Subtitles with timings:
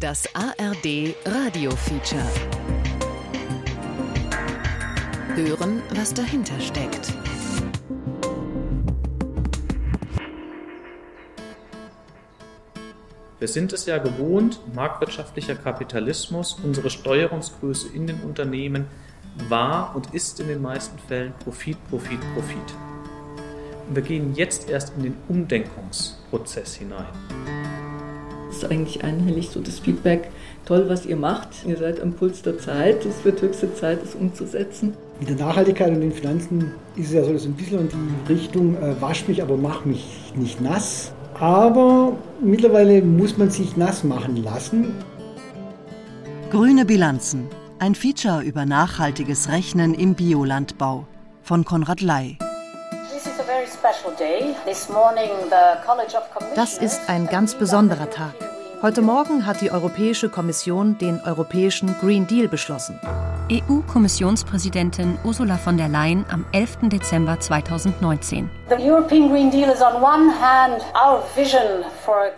[0.00, 2.22] Das ARD Radio Feature.
[5.34, 7.12] Hören, was dahinter steckt.
[13.40, 18.86] Wir sind es ja gewohnt, marktwirtschaftlicher Kapitalismus, unsere Steuerungsgröße in den Unternehmen
[19.48, 22.56] war und ist in den meisten Fällen Profit, Profit, Profit.
[23.88, 27.67] Und wir gehen jetzt erst in den Umdenkungsprozess hinein.
[28.62, 30.30] Ist eigentlich einhellig so das Feedback,
[30.64, 31.48] toll, was ihr macht.
[31.66, 33.04] Ihr seid am Puls der Zeit.
[33.04, 34.94] Es wird höchste Zeit, es umzusetzen.
[35.20, 38.32] Mit der Nachhaltigkeit und den Finanzen ist es ja so, dass ein bisschen in die
[38.32, 44.04] Richtung äh, wasch mich, aber mach mich nicht nass aber mittlerweile muss man sich nass
[44.04, 44.94] machen lassen.
[46.50, 47.48] Grüne Bilanzen.
[47.78, 51.06] Ein Feature über nachhaltiges Rechnen im Biolandbau
[51.42, 52.38] von Konrad Ley.
[56.56, 58.47] Das ist ein ganz besonderer Tag.
[58.80, 63.00] Heute Morgen hat die Europäische Kommission den Europäischen Green Deal beschlossen.
[63.50, 66.78] EU-Kommissionspräsidentin Ursula von der Leyen am 11.
[66.82, 68.48] Dezember 2019.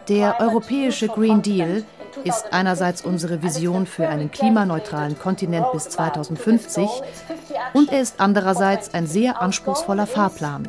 [0.08, 1.84] Der Europäische Green Deal
[2.24, 6.88] ist einerseits unsere Vision für einen klimaneutralen Kontinent bis 2050
[7.74, 10.68] und er ist andererseits ein sehr anspruchsvoller Fahrplan.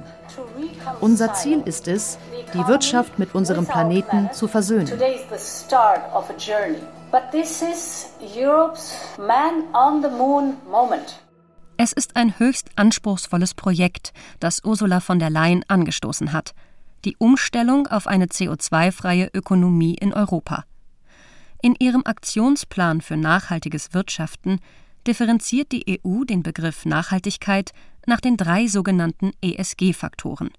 [1.00, 2.18] Unser Ziel ist es,
[2.54, 4.88] die Wirtschaft mit unserem Planeten zu versöhnen.
[11.78, 16.54] Es ist ein höchst anspruchsvolles Projekt, das Ursula von der Leyen angestoßen hat.
[17.06, 20.66] Die Umstellung auf eine CO2-freie Ökonomie in Europa.
[21.64, 24.60] In ihrem Aktionsplan für nachhaltiges Wirtschaften
[25.08, 27.72] differenziert die EU den Begriff Nachhaltigkeit
[28.06, 30.52] nach den drei sogenannten ESG-Faktoren.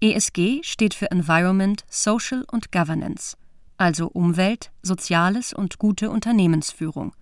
[0.00, 3.36] ESG steht für Environment, Social und Governance
[3.78, 7.12] also Umwelt, Soziales und gute Unternehmensführung.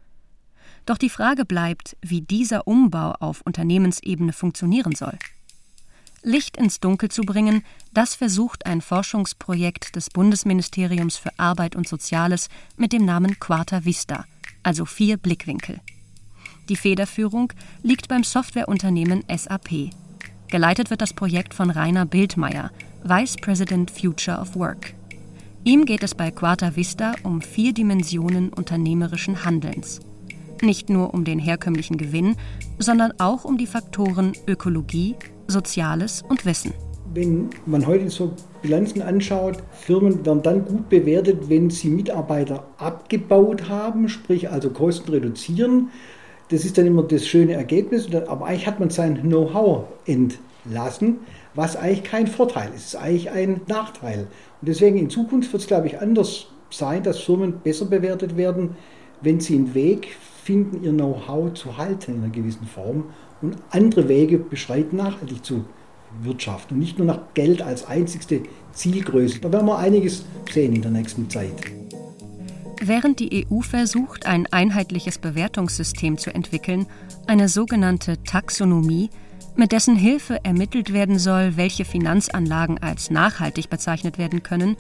[0.87, 5.19] Doch die Frage bleibt, wie dieser Umbau auf Unternehmensebene funktionieren soll.
[6.23, 12.49] Licht ins Dunkel zu bringen, das versucht ein Forschungsprojekt des Bundesministeriums für Arbeit und Soziales
[12.77, 14.25] mit dem Namen Quarta Vista,
[14.63, 15.81] also vier Blickwinkel.
[16.71, 19.91] Die Federführung liegt beim Softwareunternehmen SAP.
[20.55, 22.71] Geleitet wird das Projekt von Rainer Bildmeier,
[23.03, 24.95] Vice President Future of Work.
[25.65, 29.99] Ihm geht es bei Quarta Vista um vier Dimensionen unternehmerischen Handelns.
[30.63, 32.37] Nicht nur um den herkömmlichen Gewinn,
[32.79, 35.17] sondern auch um die Faktoren Ökologie,
[35.49, 36.73] Soziales und Wissen.
[37.13, 43.69] Wenn man heute so Bilanzen anschaut, Firmen werden dann gut bewertet, wenn sie Mitarbeiter abgebaut
[43.69, 45.91] haben, sprich also Kosten reduzieren.
[46.51, 51.21] Das ist dann immer das schöne Ergebnis, aber eigentlich hat man sein Know-how entlassen,
[51.55, 54.27] was eigentlich kein Vorteil ist, es ist eigentlich ein Nachteil.
[54.61, 58.77] Und deswegen in Zukunft wird es, glaube ich, anders sein, dass Firmen besser bewertet werden,
[59.21, 63.05] wenn sie einen Weg finden, ihr Know-how zu halten in einer gewissen Form
[63.41, 65.65] und andere Wege beschreiten, nachhaltig zu
[66.23, 69.41] wirtschaften und nicht nur nach Geld als einzigste Zielgröße.
[69.41, 71.84] Da werden wir einiges sehen in der nächsten Zeit.
[72.81, 76.87] Während die EU versucht, ein einheitliches Bewertungssystem zu entwickeln,
[77.27, 79.11] eine sogenannte Taxonomie,
[79.57, 84.77] mit dessen Hilfe ermittelt werden soll, welche Finanzanlagen als nachhaltig bezeichnet werden können,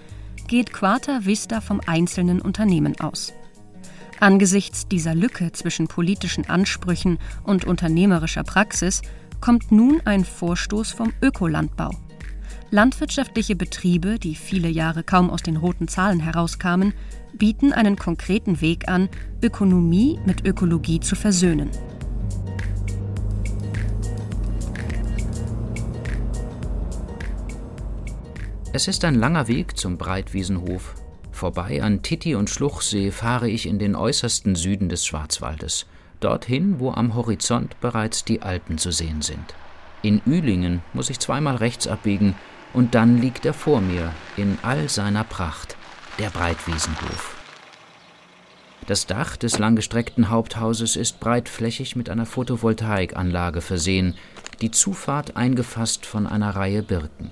[0.49, 3.33] geht Quarta Vista vom einzelnen Unternehmen aus.
[4.21, 9.03] Angesichts dieser Lücke zwischen politischen Ansprüchen und unternehmerischer Praxis
[9.41, 11.91] kommt nun ein Vorstoß vom Ökolandbau.
[12.71, 16.95] Landwirtschaftliche Betriebe, die viele Jahre kaum aus den roten Zahlen herauskamen,
[17.39, 19.09] bieten einen konkreten Weg an,
[19.43, 21.71] Ökonomie mit Ökologie zu versöhnen.
[28.73, 30.95] Es ist ein langer Weg zum Breitwiesenhof.
[31.31, 35.87] Vorbei an Titti und Schluchsee fahre ich in den äußersten Süden des Schwarzwaldes,
[36.19, 39.55] dorthin, wo am Horizont bereits die Alpen zu sehen sind.
[40.03, 42.35] In Ühlingen muss ich zweimal rechts abbiegen,
[42.73, 45.77] und dann liegt er vor mir in all seiner Pracht,
[46.19, 47.37] der Breitwiesenhof.
[48.87, 54.15] Das Dach des langgestreckten Haupthauses ist breitflächig mit einer Photovoltaikanlage versehen,
[54.61, 57.31] die Zufahrt eingefasst von einer Reihe Birken.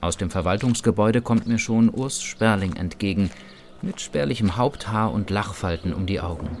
[0.00, 3.30] Aus dem Verwaltungsgebäude kommt mir schon Urs Sperling entgegen,
[3.82, 6.58] mit spärlichem Haupthaar und Lachfalten um die Augen.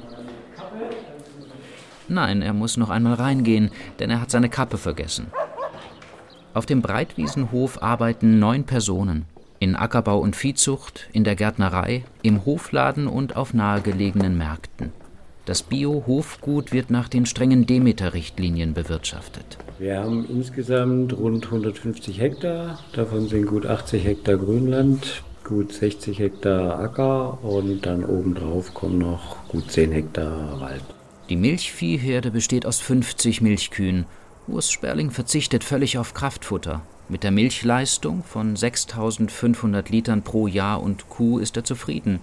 [2.08, 5.28] Nein, er muss noch einmal reingehen, denn er hat seine Kappe vergessen.
[6.54, 9.26] Auf dem Breitwiesenhof arbeiten neun Personen.
[9.58, 14.92] In Ackerbau und Viehzucht, in der Gärtnerei, im Hofladen und auf nahegelegenen Märkten.
[15.46, 19.58] Das Bio-Hofgut wird nach den strengen Demeter-Richtlinien bewirtschaftet.
[19.78, 22.80] Wir haben insgesamt rund 150 Hektar.
[22.94, 25.22] Davon sind gut 80 Hektar Grünland.
[25.44, 30.82] gut 60 Hektar Acker und dann obendrauf kommen noch gut 10 Hektar Wald.
[31.28, 34.06] Die Milchviehherde besteht aus 50 Milchkühen.
[34.48, 36.82] Urs Sperling verzichtet völlig auf Kraftfutter.
[37.08, 42.18] Mit der Milchleistung von 6500 Litern pro Jahr und Kuh ist er zufrieden.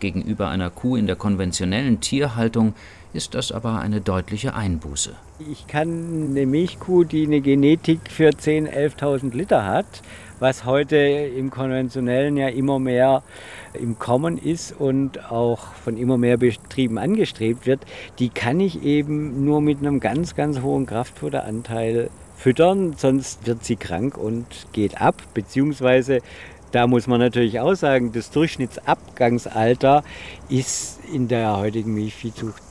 [0.00, 2.74] Gegenüber einer Kuh in der konventionellen Tierhaltung
[3.14, 5.16] ist das aber eine deutliche Einbuße.
[5.50, 10.02] Ich kann eine Milchkuh, die eine Genetik für 10.000, 11.000 Liter hat,
[10.40, 13.22] was heute im konventionellen ja immer mehr
[13.72, 17.80] im Kommen ist und auch von immer mehr Betrieben angestrebt wird,
[18.18, 23.76] die kann ich eben nur mit einem ganz, ganz hohen Kraftfutteranteil füttern, sonst wird sie
[23.76, 26.20] krank und geht ab, beziehungsweise
[26.70, 30.04] da muss man natürlich auch sagen, das Durchschnittsabgangsalter
[30.48, 32.62] ist in der heutigen Milchviehzucht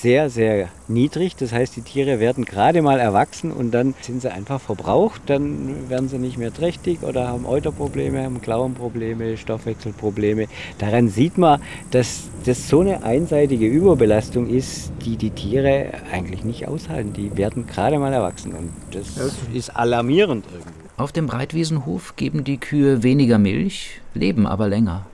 [0.00, 1.36] sehr, sehr niedrig.
[1.36, 5.22] Das heißt, die Tiere werden gerade mal erwachsen und dann sind sie einfach verbraucht.
[5.26, 10.46] Dann werden sie nicht mehr trächtig oder haben Euterprobleme, haben Klauenprobleme, Stoffwechselprobleme.
[10.78, 11.60] Daran sieht man,
[11.90, 17.12] dass das so eine einseitige Überbelastung ist, die die Tiere eigentlich nicht aushalten.
[17.12, 19.18] Die werden gerade mal erwachsen und das
[19.52, 20.80] ist alarmierend irgendwie.
[20.96, 25.06] Auf dem Breitwiesenhof geben die Kühe weniger Milch, leben aber länger.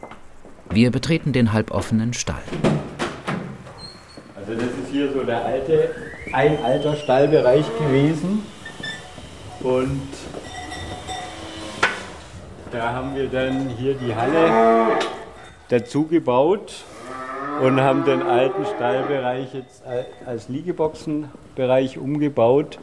[0.71, 2.43] Wir betreten den halboffenen Stall.
[4.49, 5.91] Also das ist hier so der alte,
[6.33, 8.47] ein alter Stallbereich gewesen.
[9.61, 10.09] Und
[12.71, 14.99] da haben wir dann hier die Halle
[15.69, 16.85] dazu gebaut
[17.61, 19.83] und haben den alten Stallbereich jetzt
[20.25, 22.79] als Liegeboxenbereich umgebaut.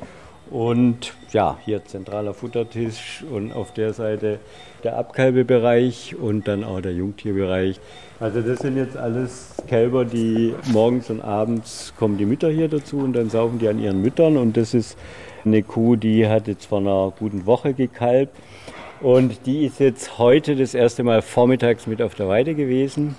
[0.53, 4.38] Und ja, hier zentraler Futtertisch und auf der Seite
[4.83, 7.79] der Abkalbebereich und dann auch der Jungtierbereich.
[8.19, 12.97] Also das sind jetzt alles Kälber, die morgens und abends kommen die Mütter hier dazu
[13.00, 14.38] und dann saufen die an ihren Müttern.
[14.38, 14.95] Und das ist
[15.44, 18.38] eine Kuh, die hat jetzt vor einer guten Woche gekalbt.
[19.01, 23.17] Und die ist jetzt heute das erste Mal vormittags mit auf der Weide gewesen.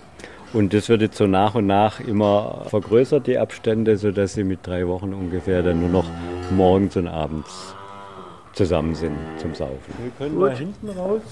[0.54, 4.64] Und das wird jetzt so nach und nach immer vergrößert, die Abstände, sodass sie mit
[4.64, 6.06] drei Wochen ungefähr dann nur noch
[6.52, 7.74] morgens und abends
[8.52, 9.92] zusammen sind zum Saufen.
[10.00, 10.52] Wir können Gut.
[10.52, 11.22] da hinten raus.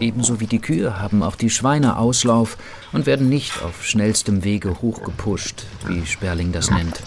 [0.00, 2.56] Ebenso wie die Kühe haben auch die Schweine Auslauf
[2.94, 7.02] und werden nicht auf schnellstem Wege hochgepusht, wie Sperling das nennt.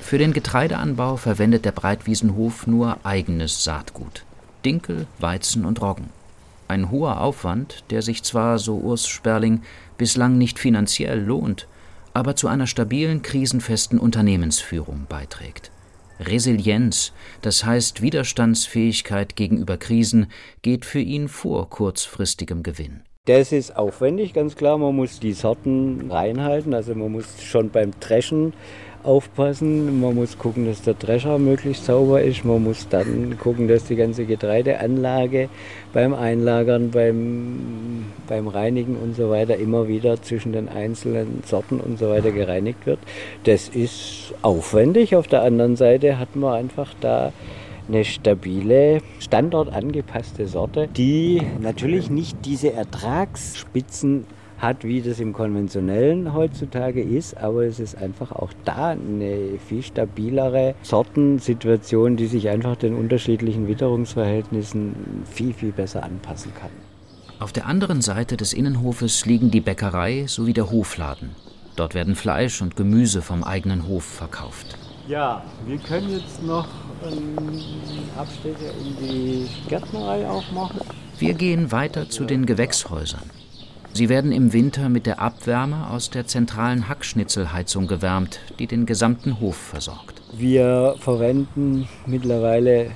[0.00, 4.24] Für den Getreideanbau verwendet der Breitwiesenhof nur eigenes Saatgut.
[4.64, 6.17] Dinkel, Weizen und Roggen.
[6.68, 9.62] Ein hoher Aufwand, der sich zwar, so Urs Sperling,
[9.96, 11.66] bislang nicht finanziell lohnt,
[12.12, 15.70] aber zu einer stabilen, krisenfesten Unternehmensführung beiträgt.
[16.20, 20.26] Resilienz, das heißt Widerstandsfähigkeit gegenüber Krisen,
[20.62, 23.00] geht für ihn vor kurzfristigem Gewinn.
[23.24, 24.78] Das ist aufwendig, ganz klar.
[24.78, 28.52] Man muss die Sorten reinhalten, also man muss schon beim Dreschen
[29.02, 30.00] aufpassen.
[30.00, 32.44] Man muss gucken, dass der Drescher möglichst sauber ist.
[32.44, 35.48] Man muss dann gucken, dass die ganze Getreideanlage
[35.92, 41.98] beim Einlagern, beim, beim Reinigen und so weiter immer wieder zwischen den einzelnen Sorten und
[41.98, 42.98] so weiter gereinigt wird.
[43.44, 45.16] Das ist aufwendig.
[45.16, 47.32] Auf der anderen Seite hat man einfach da
[47.88, 54.26] eine stabile, standortangepasste Sorte, die natürlich nicht diese Ertragsspitzen
[54.58, 59.82] hat, wie das im konventionellen heutzutage ist, aber es ist einfach auch da eine viel
[59.82, 64.94] stabilere Sortensituation, die sich einfach den unterschiedlichen Witterungsverhältnissen
[65.24, 66.70] viel, viel besser anpassen kann.
[67.40, 71.30] Auf der anderen Seite des Innenhofes liegen die Bäckerei sowie der Hofladen.
[71.76, 74.76] Dort werden Fleisch und Gemüse vom eigenen Hof verkauft.
[75.06, 76.66] Ja, wir können jetzt noch
[77.02, 77.62] einen
[78.16, 80.80] Abstecher in die Gärtnerei auch machen.
[81.18, 83.37] Wir gehen weiter zu den Gewächshäusern.
[83.98, 89.40] Sie werden im Winter mit der Abwärme aus der zentralen Hackschnitzelheizung gewärmt, die den gesamten
[89.40, 90.22] Hof versorgt.
[90.32, 92.92] Wir verwenden mittlerweile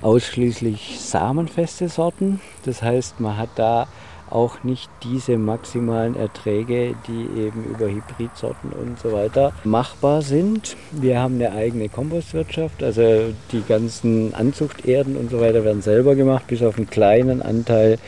[0.00, 2.40] ausschließlich samenfeste Sorten.
[2.64, 3.88] Das heißt, man hat da
[4.30, 10.76] auch nicht diese maximalen Erträge, die eben über Hybridsorten und so weiter machbar sind.
[10.92, 16.46] Wir haben eine eigene Kompostwirtschaft, also die ganzen Anzuchterden und so weiter werden selber gemacht,
[16.46, 17.98] bis auf einen kleinen Anteil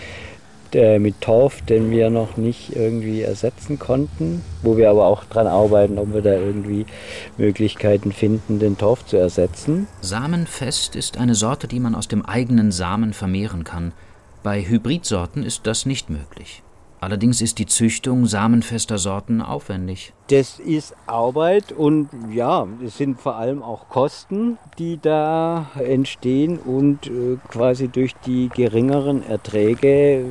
[0.74, 5.46] äh, mit Torf, den wir noch nicht irgendwie ersetzen konnten, wo wir aber auch dran
[5.46, 6.86] arbeiten, ob wir da irgendwie
[7.38, 9.86] Möglichkeiten finden, den Torf zu ersetzen.
[10.00, 13.92] Samenfest ist eine Sorte, die man aus dem eigenen Samen vermehren kann.
[14.42, 16.62] Bei Hybridsorten ist das nicht möglich.
[17.00, 20.12] Allerdings ist die Züchtung samenfester Sorten aufwendig.
[20.28, 27.06] Das ist Arbeit und ja, es sind vor allem auch Kosten, die da entstehen und
[27.06, 30.24] äh, quasi durch die geringeren Erträge,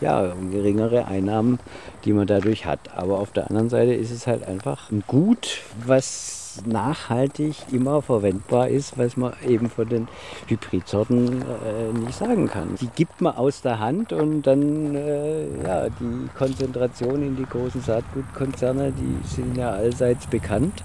[0.00, 1.58] ja, geringere Einnahmen,
[2.04, 2.94] die man dadurch hat.
[2.94, 8.68] Aber auf der anderen Seite ist es halt einfach ein Gut, was nachhaltig immer verwendbar
[8.68, 10.08] ist, was man eben von den
[10.46, 12.76] Hybridsorten äh, nicht sagen kann.
[12.80, 17.80] Die gibt man aus der Hand und dann äh, ja, die Konzentration in die großen
[17.80, 20.82] Saatgutkonzerne, die sind ja allseits bekannt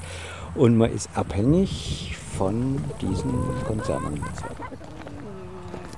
[0.56, 3.34] und man ist abhängig von diesen
[3.66, 4.22] Konzernen.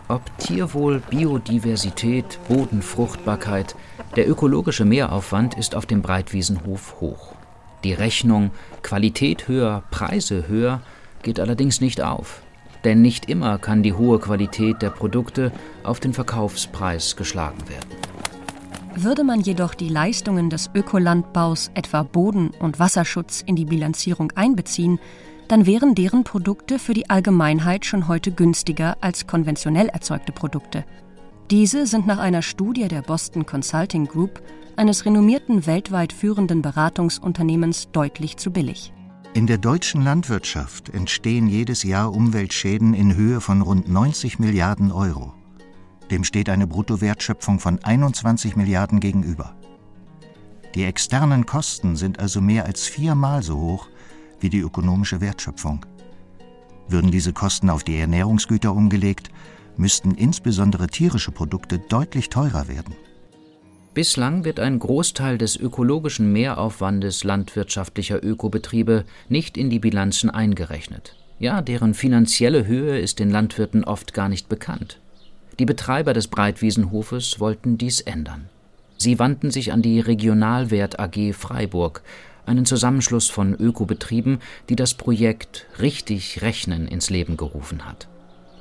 [0.07, 3.75] Ob Tierwohl, Biodiversität, Bodenfruchtbarkeit,
[4.15, 7.35] der ökologische Mehraufwand ist auf dem Breitwiesenhof hoch.
[7.83, 8.49] Die Rechnung
[8.81, 10.81] Qualität höher, Preise höher
[11.23, 12.41] geht allerdings nicht auf.
[12.83, 15.51] Denn nicht immer kann die hohe Qualität der Produkte
[15.83, 17.89] auf den Verkaufspreis geschlagen werden.
[18.95, 24.99] Würde man jedoch die Leistungen des Ökolandbaus, etwa Boden- und Wasserschutz, in die Bilanzierung einbeziehen,
[25.47, 30.85] dann wären deren Produkte für die Allgemeinheit schon heute günstiger als konventionell erzeugte Produkte.
[31.49, 34.41] Diese sind nach einer Studie der Boston Consulting Group,
[34.79, 38.93] eines renommierten weltweit führenden Beratungsunternehmens, deutlich zu billig.
[39.33, 45.33] In der deutschen Landwirtschaft entstehen jedes Jahr Umweltschäden in Höhe von rund 90 Milliarden Euro.
[46.09, 49.53] Dem steht eine Bruttowertschöpfung von 21 Milliarden gegenüber.
[50.75, 53.89] Die externen Kosten sind also mehr als viermal so hoch
[54.39, 55.85] wie die ökonomische Wertschöpfung.
[56.87, 59.29] Würden diese Kosten auf die Ernährungsgüter umgelegt,
[59.75, 62.95] müssten insbesondere tierische Produkte deutlich teurer werden.
[63.93, 71.15] Bislang wird ein Großteil des ökologischen Mehraufwandes landwirtschaftlicher Ökobetriebe nicht in die Bilanzen eingerechnet.
[71.39, 74.99] Ja, deren finanzielle Höhe ist den Landwirten oft gar nicht bekannt.
[75.57, 78.49] Die Betreiber des Breitwiesenhofes wollten dies ändern.
[78.97, 82.03] Sie wandten sich an die Regionalwert AG Freiburg,
[82.45, 88.07] einen Zusammenschluss von Ökobetrieben, die das Projekt Richtig Rechnen ins Leben gerufen hat.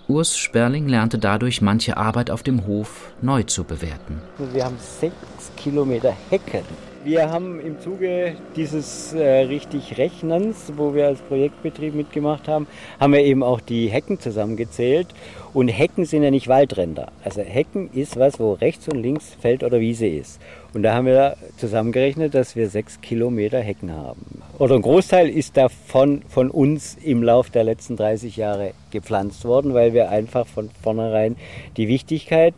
[0.09, 4.23] Urs Sperling lernte dadurch manche Arbeit auf dem Hof neu zu bewerten.
[4.55, 6.65] Wir haben sechs Kilometer Hecken.
[7.05, 12.67] Wir haben im Zuge dieses äh, richtig Rechnens, wo wir als Projektbetrieb mitgemacht haben,
[12.99, 15.09] haben wir eben auch die Hecken zusammengezählt
[15.55, 17.12] und Hecken sind ja nicht Waldränder.
[17.25, 20.40] Also Hecken ist was, wo rechts und links Feld oder Wiese ist.
[20.75, 24.43] Und da haben wir zusammengerechnet, dass wir sechs Kilometer Hecken haben.
[24.59, 29.75] Oder ein Großteil ist davon von uns im Lauf der letzten 30 Jahre gepflanzt worden,
[29.75, 31.37] weil wir einfach von vornherein
[31.76, 32.55] die Wichtigkeit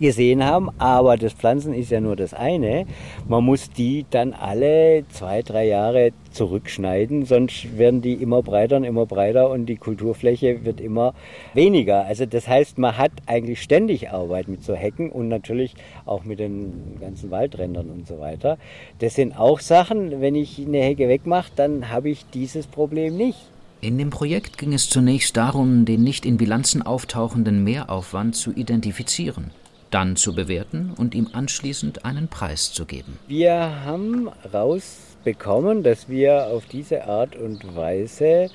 [0.00, 0.70] gesehen haben.
[0.78, 2.86] Aber das Pflanzen ist ja nur das eine.
[3.28, 8.84] Man muss die dann alle zwei, drei Jahre zurückschneiden, sonst werden die immer breiter und
[8.84, 11.14] immer breiter und die Kulturfläche wird immer
[11.54, 12.04] weniger.
[12.04, 15.74] Also das heißt, man hat eigentlich ständig Arbeit mit so Hecken und natürlich
[16.04, 18.58] auch mit den ganzen Waldrändern und so weiter.
[18.98, 23.38] Das sind auch Sachen, wenn ich eine Hecke wegmache, dann habe ich dieses Problem nicht.
[23.80, 29.50] In dem Projekt ging es zunächst darum, den nicht in Bilanzen auftauchenden Mehraufwand zu identifizieren
[29.90, 33.18] dann zu bewerten und ihm anschließend einen Preis zu geben.
[33.28, 38.50] Wir haben rausbekommen, dass wir auf diese Art und Weise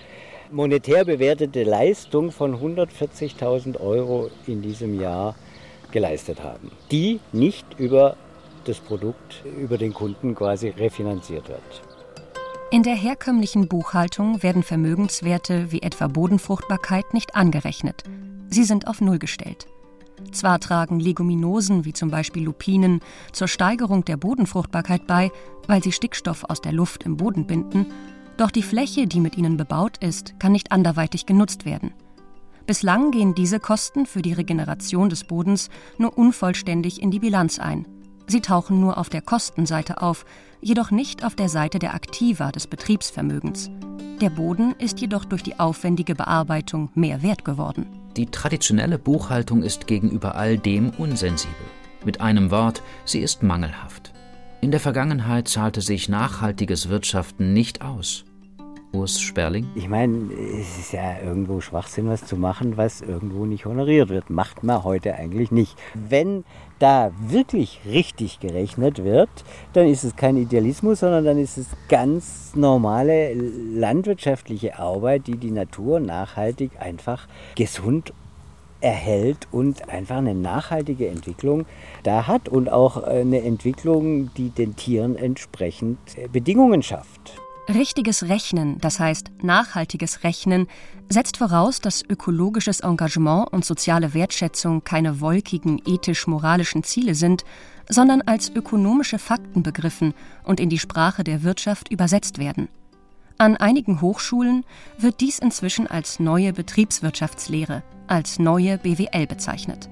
[0.52, 5.36] monetär bewertete Leistung von 140.000 Euro in diesem Jahr
[5.92, 8.16] geleistet haben, die nicht über
[8.66, 11.82] das Produkt, über den Kunden quasi refinanziert wird.
[12.72, 18.04] In der herkömmlichen Buchhaltung werden Vermögenswerte wie etwa Bodenfruchtbarkeit nicht angerechnet.
[18.50, 19.68] Sie sind auf Null gestellt.
[20.32, 23.01] Zwar tragen Leguminosen wie zum Beispiel Lupinen
[23.32, 25.32] zur Steigerung der Bodenfruchtbarkeit bei,
[25.68, 27.88] weil sie Stickstoff aus der Luft im Boden binden,
[28.38, 31.94] doch die Fläche, die mit ihnen bebaut ist, kann nicht anderweitig genutzt werden.
[32.66, 37.86] Bislang gehen diese Kosten für die Regeneration des Bodens nur unvollständig in die Bilanz ein.
[38.28, 40.25] Sie tauchen nur auf der Kostenseite auf,
[40.62, 43.70] jedoch nicht auf der Seite der Aktiva des Betriebsvermögens.
[44.22, 48.00] Der Boden ist jedoch durch die aufwendige Bearbeitung mehr wert geworden.
[48.18, 51.56] Die traditionelle Buchhaltung ist gegenüber all dem unsensibel.
[52.03, 54.12] Mit einem Wort, sie ist mangelhaft.
[54.60, 58.25] In der Vergangenheit zahlte sich nachhaltiges Wirtschaften nicht aus.
[58.91, 59.65] Urs Sperling?
[59.75, 64.30] Ich meine, es ist ja irgendwo Schwachsinn, was zu machen, was irgendwo nicht honoriert wird.
[64.30, 65.77] Macht man heute eigentlich nicht.
[65.94, 66.44] Wenn
[66.82, 69.30] da wirklich richtig gerechnet wird,
[69.74, 75.52] dann ist es kein Idealismus, sondern dann ist es ganz normale landwirtschaftliche Arbeit, die die
[75.52, 78.14] Natur nachhaltig einfach gesund
[78.82, 81.66] erhält und einfach eine nachhaltige Entwicklung
[82.04, 86.00] da hat und auch eine Entwicklung, die den Tieren entsprechend
[86.32, 87.40] Bedingungen schafft.
[87.70, 90.68] Richtiges Rechnen, das heißt nachhaltiges Rechnen,
[91.10, 97.44] setzt voraus, dass ökologisches Engagement und soziale Wertschätzung keine wolkigen ethisch-moralischen Ziele sind,
[97.90, 102.70] sondern als ökonomische Fakten begriffen und in die Sprache der Wirtschaft übersetzt werden.
[103.38, 104.64] An einigen Hochschulen
[104.98, 109.90] wird dies inzwischen als neue Betriebswirtschaftslehre, als neue BWL bezeichnet.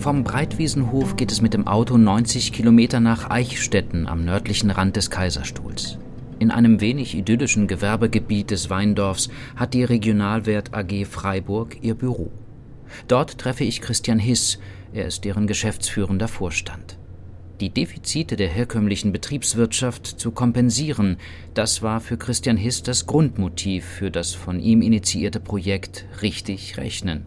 [0.00, 5.10] Vom Breitwiesenhof geht es mit dem Auto 90 Kilometer nach Eichstätten am nördlichen Rand des
[5.10, 5.98] Kaiserstuhls.
[6.38, 12.30] In einem wenig idyllischen Gewerbegebiet des Weindorfs hat die Regionalwert AG Freiburg ihr Büro.
[13.08, 14.58] Dort treffe ich Christian Hiss,
[14.94, 16.96] er ist deren geschäftsführender Vorstand.
[17.60, 21.18] Die Defizite der herkömmlichen Betriebswirtschaft zu kompensieren,
[21.52, 27.26] das war für Christian Hiss das Grundmotiv für das von ihm initiierte Projekt Richtig Rechnen.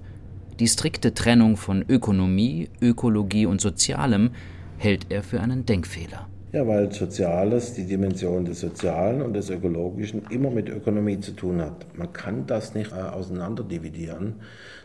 [0.59, 4.31] Die strikte Trennung von Ökonomie, Ökologie und Sozialem
[4.77, 6.27] hält er für einen Denkfehler.
[6.53, 11.59] Ja, weil Soziales, die Dimension des Sozialen und des Ökologischen immer mit Ökonomie zu tun
[11.59, 11.87] hat.
[11.97, 14.35] Man kann das nicht äh, auseinanderdividieren,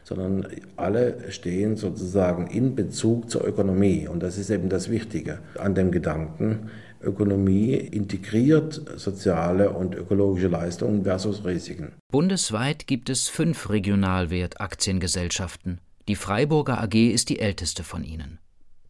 [0.03, 0.47] sondern
[0.77, 4.09] alle stehen sozusagen in Bezug zur Ökonomie.
[4.09, 6.71] Und das ist eben das Wichtige an dem Gedanken.
[7.01, 11.93] Ökonomie integriert soziale und ökologische Leistungen versus Risiken.
[12.11, 15.81] Bundesweit gibt es fünf Regionalwert-Aktiengesellschaften.
[16.09, 18.39] Die Freiburger AG ist die älteste von ihnen.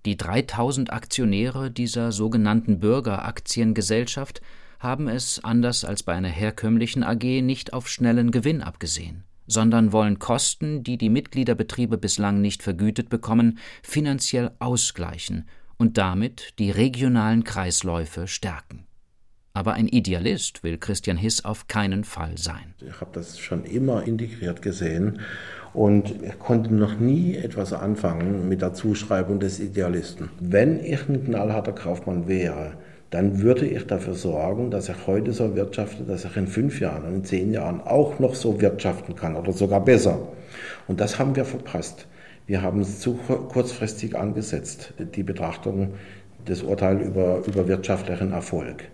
[0.06, 4.40] Die 3000 Aktionäre dieser sogenannten Bürgeraktiengesellschaft
[4.78, 10.18] haben es, anders als bei einer herkömmlichen AG, nicht auf schnellen Gewinn abgesehen, sondern wollen
[10.18, 18.26] Kosten, die die Mitgliederbetriebe bislang nicht vergütet bekommen, finanziell ausgleichen und damit die regionalen Kreisläufe
[18.26, 18.84] stärken.
[19.54, 22.74] Aber ein Idealist will Christian Hiss auf keinen Fall sein.
[22.80, 25.20] Ich habe das schon immer integriert gesehen
[25.72, 30.30] und konnte noch nie etwas anfangen mit der Zuschreibung des Idealisten.
[30.38, 32.74] Wenn ich ein knallharter Kaufmann wäre,
[33.10, 37.04] dann würde ich dafür sorgen, dass ich heute so wirtschafte, dass ich in fünf Jahren
[37.04, 40.20] und in zehn Jahren auch noch so wirtschaften kann oder sogar besser.
[40.86, 42.06] Und das haben wir verpasst.
[42.48, 45.92] Wir haben zu kurzfristig angesetzt, die Betrachtung
[46.46, 48.84] des Urteils über, über wirtschaftlichen Erfolg.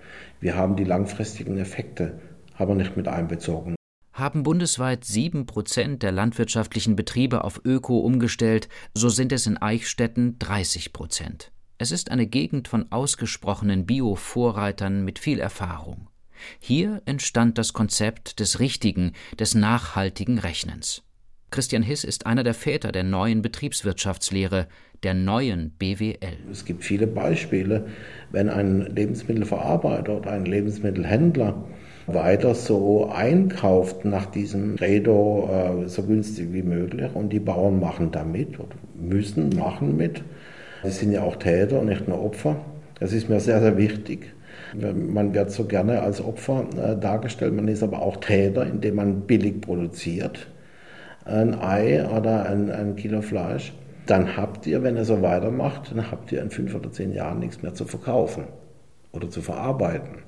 [0.40, 2.20] Wir haben die langfristigen Effekte
[2.58, 3.76] aber nicht mit einbezogen.
[4.12, 10.36] Haben bundesweit sieben Prozent der landwirtschaftlichen Betriebe auf Öko umgestellt, so sind es in Eichstätten
[10.40, 11.52] 30 Prozent.
[11.78, 16.08] Es ist eine Gegend von ausgesprochenen Bio-Vorreitern mit viel Erfahrung.
[16.58, 21.04] Hier entstand das Konzept des richtigen, des nachhaltigen Rechnens.
[21.50, 24.66] Christian Hiss ist einer der Väter der neuen Betriebswirtschaftslehre,
[25.02, 26.36] der neuen BWL.
[26.50, 27.86] Es gibt viele Beispiele,
[28.32, 31.54] wenn ein Lebensmittelverarbeiter oder ein Lebensmittelhändler
[32.06, 35.48] weiter so einkauft nach diesem Credo
[35.84, 40.22] äh, so günstig wie möglich und die Bauern machen da mit oder müssen machen mit.
[40.82, 42.56] Sie sind ja auch Täter und nicht nur Opfer.
[43.00, 44.32] Das ist mir sehr, sehr wichtig.
[44.74, 49.20] Man wird so gerne als Opfer äh, dargestellt, man ist aber auch Täter, indem man
[49.22, 50.48] billig produziert.
[51.24, 53.72] Ein Ei oder ein, ein Kilo Fleisch.
[54.06, 57.38] Dann habt ihr, wenn ihr so weitermacht, dann habt ihr in fünf oder zehn Jahren
[57.38, 58.44] nichts mehr zu verkaufen
[59.12, 60.18] oder zu verarbeiten.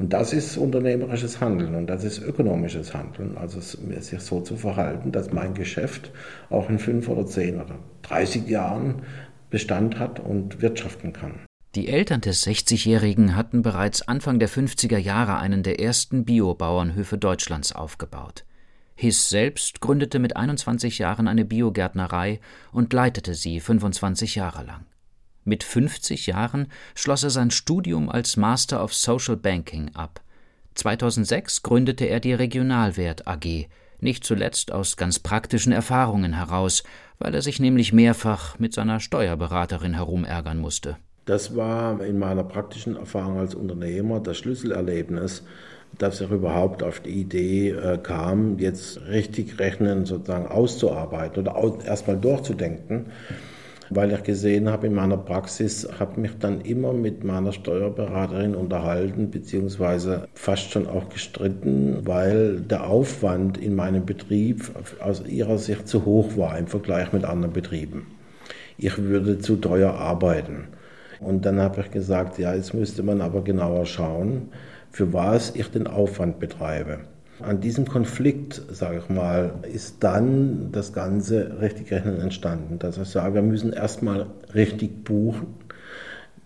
[0.00, 3.36] Und das ist unternehmerisches Handeln und das ist ökonomisches Handeln.
[3.36, 6.10] Also sich so zu verhalten, dass mein Geschäft
[6.48, 9.02] auch in fünf oder zehn oder 30 Jahren
[9.50, 11.40] Bestand hat und wirtschaften kann.
[11.74, 17.72] Die Eltern des 60-Jährigen hatten bereits Anfang der 50er Jahre einen der ersten Biobauernhöfe Deutschlands
[17.72, 18.44] aufgebaut.
[19.00, 22.38] Hiss selbst gründete mit 21 Jahren eine Biogärtnerei
[22.70, 24.84] und leitete sie 25 Jahre lang.
[25.42, 30.20] Mit 50 Jahren schloss er sein Studium als Master of Social Banking ab.
[30.74, 33.68] 2006 gründete er die Regionalwert AG,
[34.00, 36.82] nicht zuletzt aus ganz praktischen Erfahrungen heraus,
[37.18, 40.98] weil er sich nämlich mehrfach mit seiner Steuerberaterin herumärgern musste.
[41.24, 45.42] Das war in meiner praktischen Erfahrung als Unternehmer das Schlüsselerlebnis,
[46.02, 52.16] dass ich überhaupt auf die Idee äh, kam, jetzt richtig Rechnen sozusagen auszuarbeiten oder erstmal
[52.16, 53.06] durchzudenken
[53.90, 59.30] weil ich gesehen habe in meiner Praxis, habe mich dann immer mit meiner Steuerberaterin unterhalten,
[59.30, 66.04] beziehungsweise fast schon auch gestritten, weil der Aufwand in meinem Betrieb aus ihrer Sicht zu
[66.04, 68.06] hoch war im Vergleich mit anderen Betrieben.
[68.78, 70.68] Ich würde zu teuer arbeiten.
[71.18, 74.48] Und dann habe ich gesagt, ja, jetzt müsste man aber genauer schauen,
[74.90, 76.98] für was ich den Aufwand betreibe.
[77.40, 82.78] An diesem Konflikt, sage ich mal, ist dann das ganze richtig Rechnen entstanden.
[82.78, 85.46] Dass ich sage, wir müssen erstmal richtig buchen,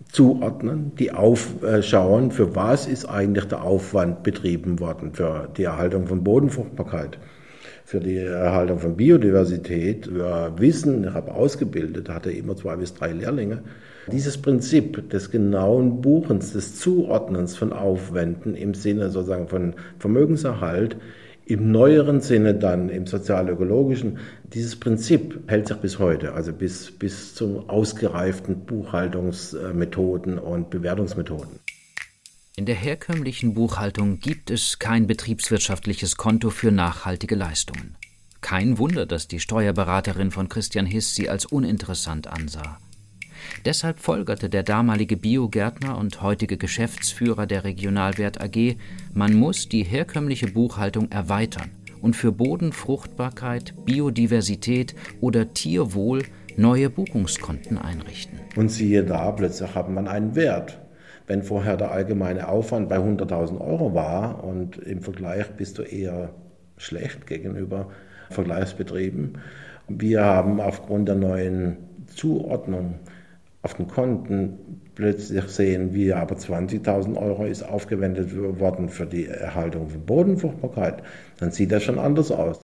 [0.09, 6.23] zuordnen, die aufschauen, für was ist eigentlich der Aufwand betrieben worden, für die Erhaltung von
[6.23, 7.17] Bodenfruchtbarkeit
[7.85, 13.13] für die Erhaltung von Biodiversität, für Wissen, ich habe ausgebildet, hatte immer zwei bis drei
[13.13, 13.61] Lehrlinge.
[14.11, 20.97] Dieses Prinzip des genauen Buchens, des Zuordnens von Aufwänden im Sinne sozusagen von Vermögenserhalt,
[21.45, 24.17] im neueren Sinne dann, im sozial-ökologischen,
[24.51, 31.59] dieses Prinzip hält sich bis heute, also bis, bis zu ausgereiften Buchhaltungsmethoden und Bewertungsmethoden.
[32.57, 37.97] In der herkömmlichen Buchhaltung gibt es kein betriebswirtschaftliches Konto für nachhaltige Leistungen.
[38.39, 42.77] Kein Wunder, dass die Steuerberaterin von Christian Hiss sie als uninteressant ansah.
[43.65, 48.77] Deshalb folgerte der damalige Biogärtner und heutige Geschäftsführer der Regionalwert AG,
[49.13, 56.23] man muss die herkömmliche Buchhaltung erweitern und für Bodenfruchtbarkeit, Biodiversität oder Tierwohl
[56.55, 58.39] neue Buchungskonten einrichten.
[58.55, 60.84] Und siehe da, plötzlich hat man einen Wert.
[61.27, 66.29] Wenn vorher der allgemeine Aufwand bei 100.000 Euro war und im Vergleich bist du eher
[66.77, 67.89] schlecht gegenüber
[68.29, 69.39] Vergleichsbetrieben.
[69.87, 72.95] Wir haben aufgrund der neuen Zuordnung
[73.61, 79.89] auf den Konten plötzlich sehen wir aber 20.000 Euro ist aufgewendet worden für die Erhaltung
[79.89, 81.03] von Bodenfruchtbarkeit,
[81.39, 82.61] dann sieht das schon anders aus.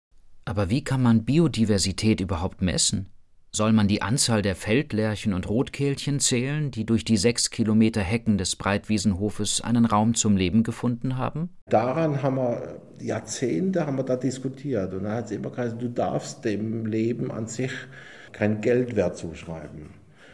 [0.46, 3.08] Aber wie kann man Biodiversität überhaupt messen?
[3.52, 8.38] Soll man die Anzahl der Feldlärchen und Rotkehlchen zählen, die durch die sechs Kilometer Hecken
[8.38, 11.50] des Breitwiesenhofes einen Raum zum Leben gefunden haben?
[11.68, 14.94] Daran haben wir Jahrzehnte haben wir da diskutiert.
[14.94, 17.72] Und da hat es immer gesagt, du darfst dem Leben an sich
[18.32, 19.92] kein Geldwert zuschreiben.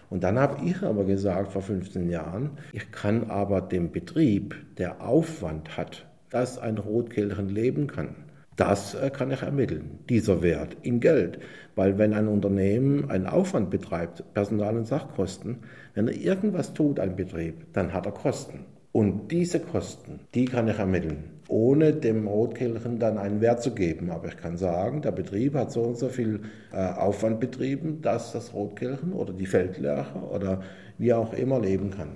[0.09, 5.01] Und dann habe ich aber gesagt vor 15 Jahren, ich kann aber dem Betrieb, der
[5.01, 8.24] Aufwand hat, dass ein Rotkehlchen leben kann,
[8.55, 11.39] das äh, kann ich ermitteln, dieser Wert in Geld.
[11.75, 15.57] Weil wenn ein Unternehmen einen Aufwand betreibt, Personal- und Sachkosten,
[15.93, 18.65] wenn er irgendwas tut, ein Betrieb, dann hat er Kosten.
[18.93, 24.09] Und diese Kosten, die kann ich ermitteln, ohne dem Rotkehlchen dann einen Wert zu geben.
[24.09, 28.31] Aber ich kann sagen, der Betrieb hat so und so viel äh, Aufwand betrieben, dass
[28.31, 30.61] das Rotkehlchen oder die Feldlerche oder
[30.97, 32.11] wie auch immer leben kann.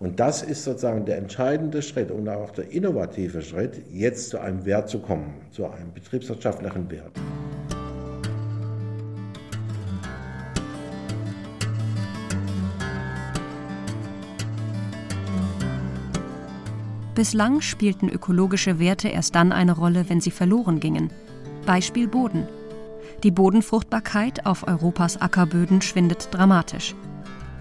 [0.00, 4.64] Und das ist sozusagen der entscheidende Schritt und auch der innovative Schritt, jetzt zu einem
[4.64, 7.12] Wert zu kommen, zu einem betriebswirtschaftlichen Wert.
[17.14, 21.10] Bislang spielten ökologische Werte erst dann eine Rolle, wenn sie verloren gingen.
[21.66, 22.48] Beispiel Boden.
[23.22, 26.94] Die Bodenfruchtbarkeit auf Europas Ackerböden schwindet dramatisch.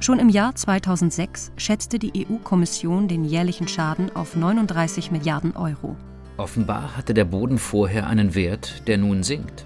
[0.01, 5.97] Schon im Jahr 2006 schätzte die EU-Kommission den jährlichen Schaden auf 39 Milliarden Euro.
[6.37, 9.65] Offenbar hatte der Boden vorher einen Wert, der nun sinkt.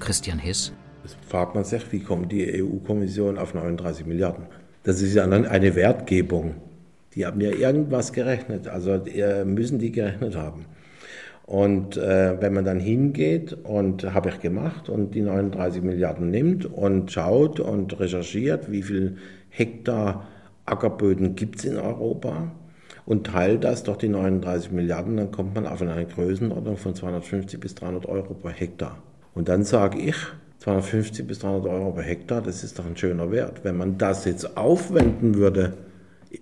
[0.00, 0.72] Christian Hiss.
[1.02, 4.46] Jetzt fragt man sich, wie kommt die EU-Kommission auf 39 Milliarden?
[4.82, 6.54] Das ist ja eine Wertgebung.
[7.14, 8.98] Die haben ja irgendwas gerechnet, also
[9.44, 10.64] müssen die gerechnet haben.
[11.44, 16.66] Und äh, wenn man dann hingeht und habe ich gemacht und die 39 Milliarden nimmt
[16.66, 19.18] und schaut und recherchiert, wie viel
[19.56, 20.26] Hektar
[20.66, 22.50] Ackerböden gibt es in Europa
[23.06, 27.58] und teilt das durch die 39 Milliarden, dann kommt man auf eine Größenordnung von 250
[27.58, 28.98] bis 300 Euro pro Hektar.
[29.34, 30.16] Und dann sage ich,
[30.58, 33.60] 250 bis 300 Euro pro Hektar, das ist doch ein schöner Wert.
[33.62, 35.74] Wenn man das jetzt aufwenden würde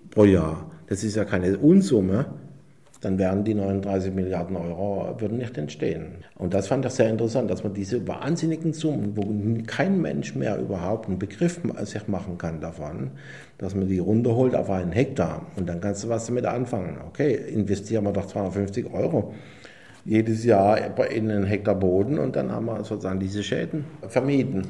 [0.09, 2.25] pro Jahr, das ist ja keine Unsumme,
[3.05, 6.23] dann wären die 39 Milliarden Euro würden nicht entstehen.
[6.39, 9.23] Und das fand ich sehr interessant, dass man diese wahnsinnigen Summen, wo
[9.67, 13.11] kein Mensch mehr überhaupt einen Begriff sich machen kann davon,
[13.59, 16.97] dass man die runterholt auf einen Hektar und dann kannst du was damit anfangen.
[17.07, 19.35] Okay, investieren wir doch 250 Euro
[20.03, 20.79] jedes Jahr
[21.11, 24.65] in einen Hektar Boden und dann haben wir sozusagen diese Schäden vermieden.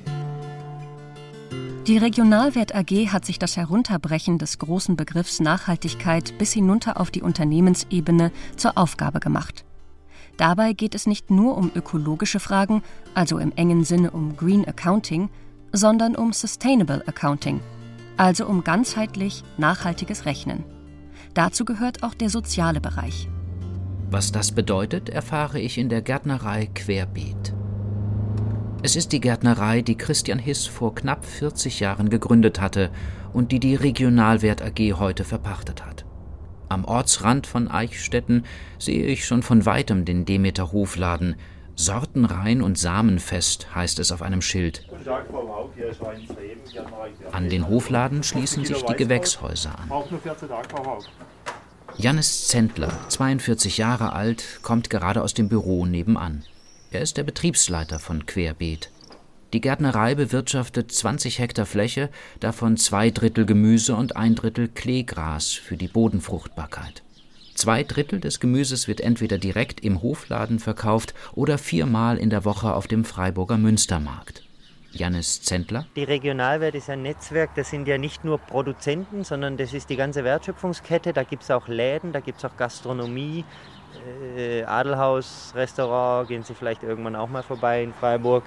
[1.88, 7.22] Die Regionalwert AG hat sich das Herunterbrechen des großen Begriffs Nachhaltigkeit bis hinunter auf die
[7.22, 9.66] Unternehmensebene zur Aufgabe gemacht.
[10.38, 12.82] Dabei geht es nicht nur um ökologische Fragen,
[13.14, 15.30] also im engen Sinne um Green Accounting,
[15.72, 17.62] sondern um Sustainable Accounting,
[18.18, 20.64] also um ganzheitlich nachhaltiges Rechnen.
[21.36, 23.30] Dazu gehört auch der soziale Bereich.
[24.10, 27.54] Was das bedeutet, erfahre ich in der Gärtnerei Querbeet.
[28.86, 32.92] Es ist die Gärtnerei, die Christian Hiss vor knapp 40 Jahren gegründet hatte
[33.34, 36.06] und die die Regionalwert AG heute verpachtet hat.
[36.70, 38.46] Am Ortsrand von Eichstätten
[38.78, 41.36] sehe ich schon von weitem den Demeter Hofladen.
[41.74, 44.88] Sortenrein und samenfest heißt es auf einem Schild.
[47.32, 49.90] An den Hofladen schließen sich die Gewächshäuser an.
[51.98, 56.44] Jannis Zentler, 42 Jahre alt, kommt gerade aus dem Büro nebenan.
[56.96, 58.90] Er ist der Betriebsleiter von Querbeet.
[59.52, 65.76] Die Gärtnerei bewirtschaftet 20 Hektar Fläche, davon zwei Drittel Gemüse und ein Drittel Kleegras für
[65.76, 67.04] die Bodenfruchtbarkeit.
[67.54, 72.74] Zwei Drittel des Gemüses wird entweder direkt im Hofladen verkauft oder viermal in der Woche
[72.74, 74.46] auf dem Freiburger Münstermarkt.
[74.96, 75.86] Jannis Zentler.
[75.98, 79.98] Die Regionalwert ist ein Netzwerk, das sind ja nicht nur Produzenten, sondern das ist die
[79.98, 81.12] ganze Wertschöpfungskette.
[81.12, 83.44] Da gibt es auch Läden, da gibt es auch Gastronomie,
[84.38, 88.44] äh, Adelhaus, Restaurant, gehen Sie vielleicht irgendwann auch mal vorbei in Freiburg.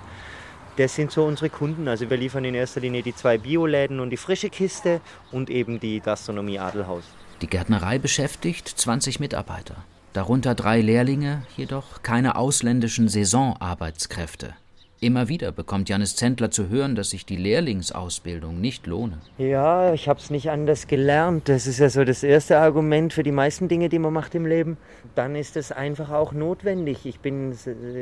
[0.76, 1.88] Das sind so unsere Kunden.
[1.88, 5.00] Also wir liefern in erster Linie die zwei Bioläden und die frische Kiste
[5.32, 7.04] und eben die Gastronomie Adelhaus.
[7.40, 9.76] Die Gärtnerei beschäftigt 20 Mitarbeiter,
[10.12, 14.54] darunter drei Lehrlinge, jedoch keine ausländischen Saisonarbeitskräfte.
[15.00, 19.18] Immer wieder bekommt Janis Zentler zu hören, dass sich die Lehrlingsausbildung nicht lohne.
[19.38, 21.48] Ja, ich habe es nicht anders gelernt.
[21.48, 24.44] Das ist ja so das erste Argument für die meisten Dinge, die man macht im
[24.44, 24.76] Leben.
[25.14, 27.06] Dann ist es einfach auch notwendig.
[27.06, 27.54] Ich bin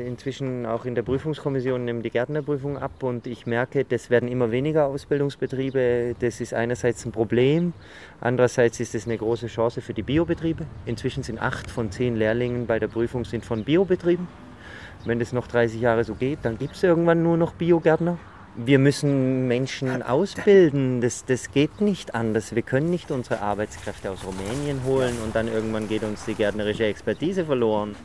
[0.07, 4.49] inzwischen auch in der Prüfungskommission, nehme die Gärtnerprüfung ab und ich merke, das werden immer
[4.49, 6.15] weniger Ausbildungsbetriebe.
[6.19, 7.73] Das ist einerseits ein Problem,
[8.21, 10.65] andererseits ist es eine große Chance für die Biobetriebe.
[10.87, 14.46] Inzwischen sind acht von zehn Lehrlingen bei der Prüfung sind von Biobetrieben.
[15.07, 18.17] Wenn das noch 30 Jahre so geht, dann gibt es irgendwann nur noch Biogärtner.
[18.57, 20.99] Wir müssen Menschen ausbilden.
[20.99, 22.53] Das, das geht nicht anders.
[22.53, 26.83] Wir können nicht unsere Arbeitskräfte aus Rumänien holen und dann irgendwann geht uns die gärtnerische
[26.85, 27.95] Expertise verloren.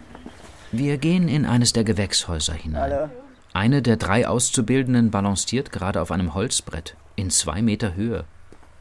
[0.71, 2.83] Wir gehen in eines der Gewächshäuser hinein.
[2.83, 3.11] Hallo.
[3.53, 8.25] Eine der drei Auszubildenden balanciert gerade auf einem Holzbrett in zwei Meter Höhe.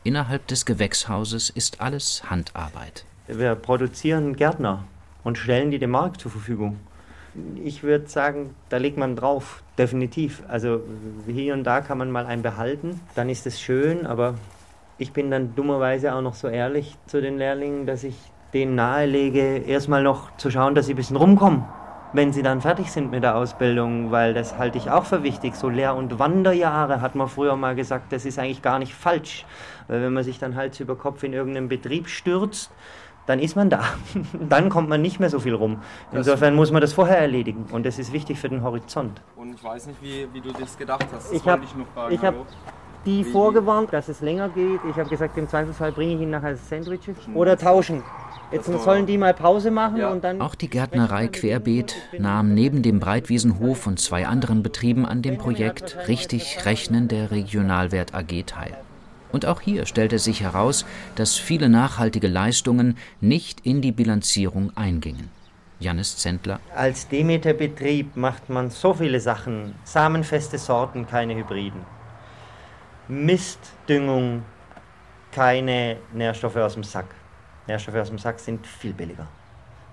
[0.04, 3.04] Innerhalb des Gewächshauses ist alles Handarbeit.
[3.28, 4.84] Wir produzieren Gärtner
[5.24, 6.78] und stellen die dem Markt zur Verfügung
[7.64, 10.44] ich würde sagen, da legt man drauf, definitiv.
[10.48, 10.82] Also
[11.28, 14.36] hier und da kann man mal einen behalten, dann ist es schön, aber
[14.98, 18.16] ich bin dann dummerweise auch noch so ehrlich zu den Lehrlingen, dass ich
[18.54, 21.64] denen nahelege, erstmal noch zu schauen, dass sie ein bisschen rumkommen,
[22.14, 25.56] wenn sie dann fertig sind mit der Ausbildung, weil das halte ich auch für wichtig.
[25.56, 29.46] So Lehr- und Wanderjahre hat man früher mal gesagt, das ist eigentlich gar nicht falsch,
[29.88, 32.72] weil wenn man sich dann Hals über Kopf in irgendeinen Betrieb stürzt,
[33.26, 33.84] dann ist man da.
[34.50, 35.82] dann kommt man nicht mehr so viel rum.
[36.12, 39.22] Insofern muss man das vorher erledigen und das ist wichtig für den Horizont.
[39.36, 41.32] Und ich weiß nicht, wie, wie du das gedacht hast.
[41.32, 41.66] Das ich habe
[42.22, 42.36] hab
[43.06, 44.80] die wie, vorgewarnt, dass es länger geht.
[44.90, 48.04] Ich habe gesagt, im Zweifelsfall bringe ich ihn nachher Sandwiches oder tauschen.
[48.52, 50.10] Jetzt sollen die mal Pause machen ja.
[50.10, 50.42] und dann.
[50.42, 55.98] Auch die Gärtnerei Querbeet nahm neben dem Breitwiesenhof und zwei anderen Betrieben an dem Projekt
[56.08, 58.78] Richtig Rechnen der Regionalwert AG teil.
[59.32, 65.30] Und auch hier stellte sich heraus, dass viele nachhaltige Leistungen nicht in die Bilanzierung eingingen.
[65.80, 66.60] Janis Zentler.
[66.76, 69.74] Als Demeter-Betrieb macht man so viele Sachen.
[69.84, 71.82] Samenfeste Sorten, keine Hybriden.
[73.08, 74.44] Mistdüngung,
[75.32, 77.16] keine Nährstoffe aus dem Sack.
[77.68, 79.28] Nährstoffe aus dem Sack sind viel billiger.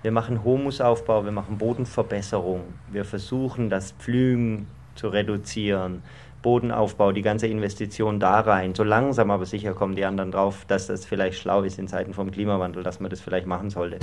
[0.01, 6.03] Wir machen Humusaufbau, wir machen Bodenverbesserung, wir versuchen das Pflügen zu reduzieren,
[6.41, 8.73] Bodenaufbau, die ganze Investition da rein.
[8.75, 12.13] So langsam aber sicher kommen die anderen drauf, dass das vielleicht schlau ist in Zeiten
[12.13, 13.99] vom Klimawandel, dass man das vielleicht machen sollte.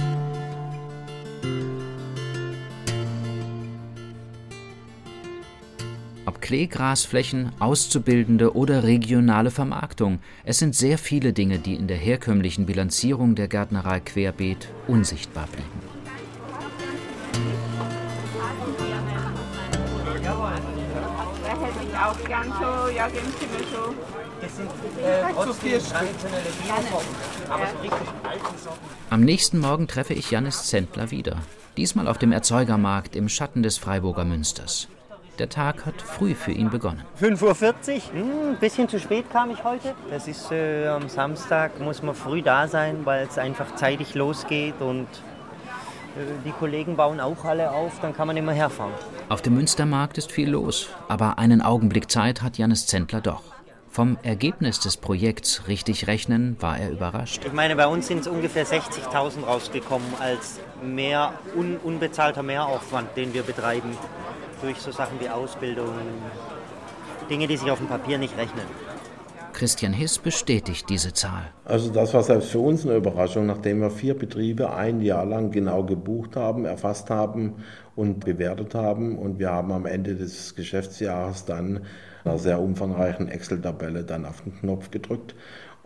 [6.27, 12.67] Ob Kleegrasflächen, Auszubildende oder regionale Vermarktung, es sind sehr viele Dinge, die in der herkömmlichen
[12.67, 15.86] Bilanzierung der Gärtnerei querbeet unsichtbar blieben.
[22.37, 23.95] Gern so, ja, geben Sie mir.
[24.41, 27.15] Das sind äh, trotzdem traditionelle Biosorten,
[27.49, 28.81] aber so richtig alte Sorten.
[29.11, 31.37] Am nächsten Morgen treffe ich Janis Zentler wieder.
[31.77, 34.89] Diesmal auf dem Erzeugermarkt im Schatten des Freiburger Münsters.
[35.39, 37.03] Der Tag hat früh für ihn begonnen.
[37.21, 39.95] 5.40 Uhr, hm, ein bisschen zu spät kam ich heute.
[40.11, 44.81] Das ist äh, am Samstag, muss man früh da sein, weil es einfach zeitig losgeht
[44.81, 45.07] und
[46.45, 48.93] die Kollegen bauen auch alle auf, dann kann man immer herfahren.
[49.29, 53.43] Auf dem Münstermarkt ist viel los, aber einen Augenblick Zeit hat Janis Zentler doch.
[53.91, 57.43] Vom Ergebnis des Projekts richtig rechnen war er überrascht.
[57.47, 63.33] Ich meine, bei uns sind es ungefähr 60.000 rausgekommen als mehr un unbezahlter Mehraufwand, den
[63.33, 63.97] wir betreiben
[64.61, 65.95] durch so Sachen wie Ausbildung,
[67.31, 68.65] Dinge, die sich auf dem Papier nicht rechnen.
[69.57, 71.51] Christian Hiss bestätigt diese Zahl.
[71.65, 75.51] Also das war selbst für uns eine Überraschung, nachdem wir vier Betriebe ein Jahr lang
[75.51, 77.55] genau gebucht haben, erfasst haben
[77.95, 79.17] und bewertet haben.
[79.17, 81.81] Und wir haben am Ende des Geschäftsjahres dann
[82.23, 85.35] einer sehr umfangreichen Excel-Tabelle dann auf den Knopf gedrückt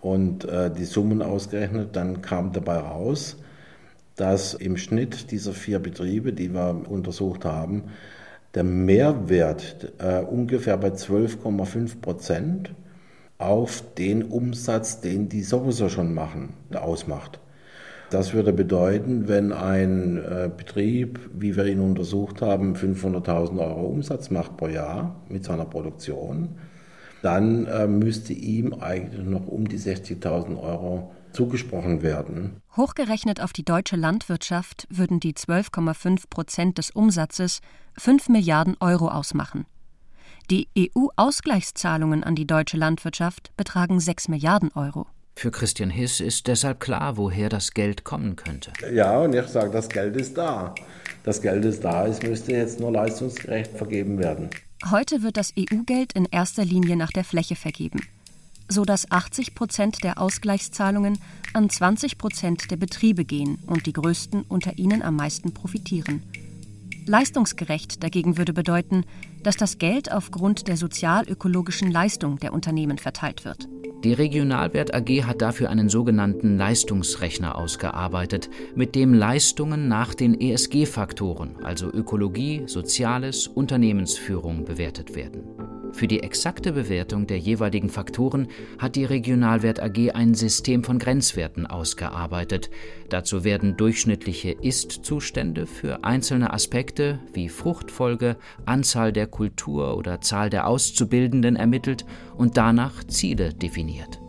[0.01, 1.95] und äh, die Summen ausgerechnet.
[1.95, 3.37] Dann kam dabei raus,
[4.17, 7.85] dass im Schnitt dieser vier Betriebe, die wir untersucht haben,
[8.57, 12.75] der Mehrwert äh, ungefähr bei 12,5 Prozent
[13.41, 17.41] auf den Umsatz, den die sowieso schon machen, ausmacht.
[18.11, 24.31] Das würde bedeuten, wenn ein äh, Betrieb, wie wir ihn untersucht haben, 500.000 Euro Umsatz
[24.31, 26.57] macht pro Jahr mit seiner Produktion,
[27.23, 32.61] dann äh, müsste ihm eigentlich noch um die 60.000 Euro zugesprochen werden.
[32.77, 37.61] Hochgerechnet auf die deutsche Landwirtschaft würden die 12,5 Prozent des Umsatzes
[37.97, 39.67] 5 Milliarden Euro ausmachen.
[40.51, 45.07] Die EU-Ausgleichszahlungen an die deutsche Landwirtschaft betragen 6 Milliarden Euro.
[45.37, 48.73] Für Christian Hiss ist deshalb klar, woher das Geld kommen könnte.
[48.93, 50.75] Ja, und ich sage, das Geld ist da.
[51.23, 54.51] Das Geld ist da, es müsste jetzt nur leistungsgerecht vergeben werden.
[54.91, 58.01] Heute wird das EU-Geld in erster Linie nach der Fläche vergeben,
[58.67, 61.21] sodass 80 Prozent der Ausgleichszahlungen
[61.55, 66.25] an 20 Prozent der Betriebe gehen und die größten unter ihnen am meisten profitieren.
[67.07, 69.05] Leistungsgerecht dagegen würde bedeuten,
[69.43, 73.69] dass das Geld aufgrund der sozialökologischen Leistung der Unternehmen verteilt wird.
[74.03, 81.57] Die Regionalwert AG hat dafür einen sogenannten Leistungsrechner ausgearbeitet, mit dem Leistungen nach den ESG-Faktoren,
[81.63, 85.43] also Ökologie, Soziales, Unternehmensführung, bewertet werden.
[85.93, 88.49] Für die exakte Bewertung der jeweiligen Faktoren
[88.79, 92.71] hat die Regionalwert AG ein System von Grenzwerten ausgearbeitet.
[93.09, 100.67] Dazu werden durchschnittliche Ist-Zustände für einzelne Aspekte wie Fruchtfolge, Anzahl der Kultur oder Zahl der
[100.67, 102.05] Auszubildenden ermittelt
[102.37, 104.21] und danach Ziele definiert.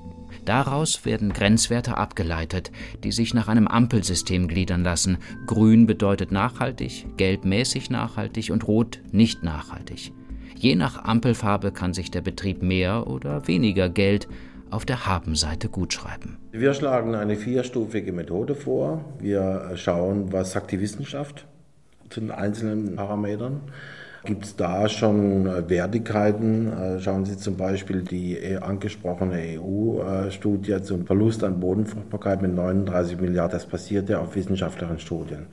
[0.46, 2.72] Daraus werden Grenzwerte abgeleitet,
[3.04, 5.18] die sich nach einem Ampelsystem gliedern lassen.
[5.46, 10.12] Grün bedeutet nachhaltig, gelb mäßig nachhaltig und rot nicht nachhaltig.
[10.58, 14.28] Je nach Ampelfarbe kann sich der Betrieb mehr oder weniger Geld
[14.72, 16.38] auf der Habenseite gutschreiben.
[16.52, 19.04] Wir schlagen eine vierstufige Methode vor.
[19.20, 21.46] Wir schauen, was sagt die Wissenschaft
[22.10, 23.62] zu den einzelnen Parametern.
[24.24, 27.00] Gibt es da schon Wertigkeiten?
[27.00, 33.54] Schauen Sie zum Beispiel die angesprochene EU-Studie zum Verlust an Bodenfruchtbarkeit mit 39 Milliarden.
[33.54, 35.48] Das basiert ja auf wissenschaftlichen Studien.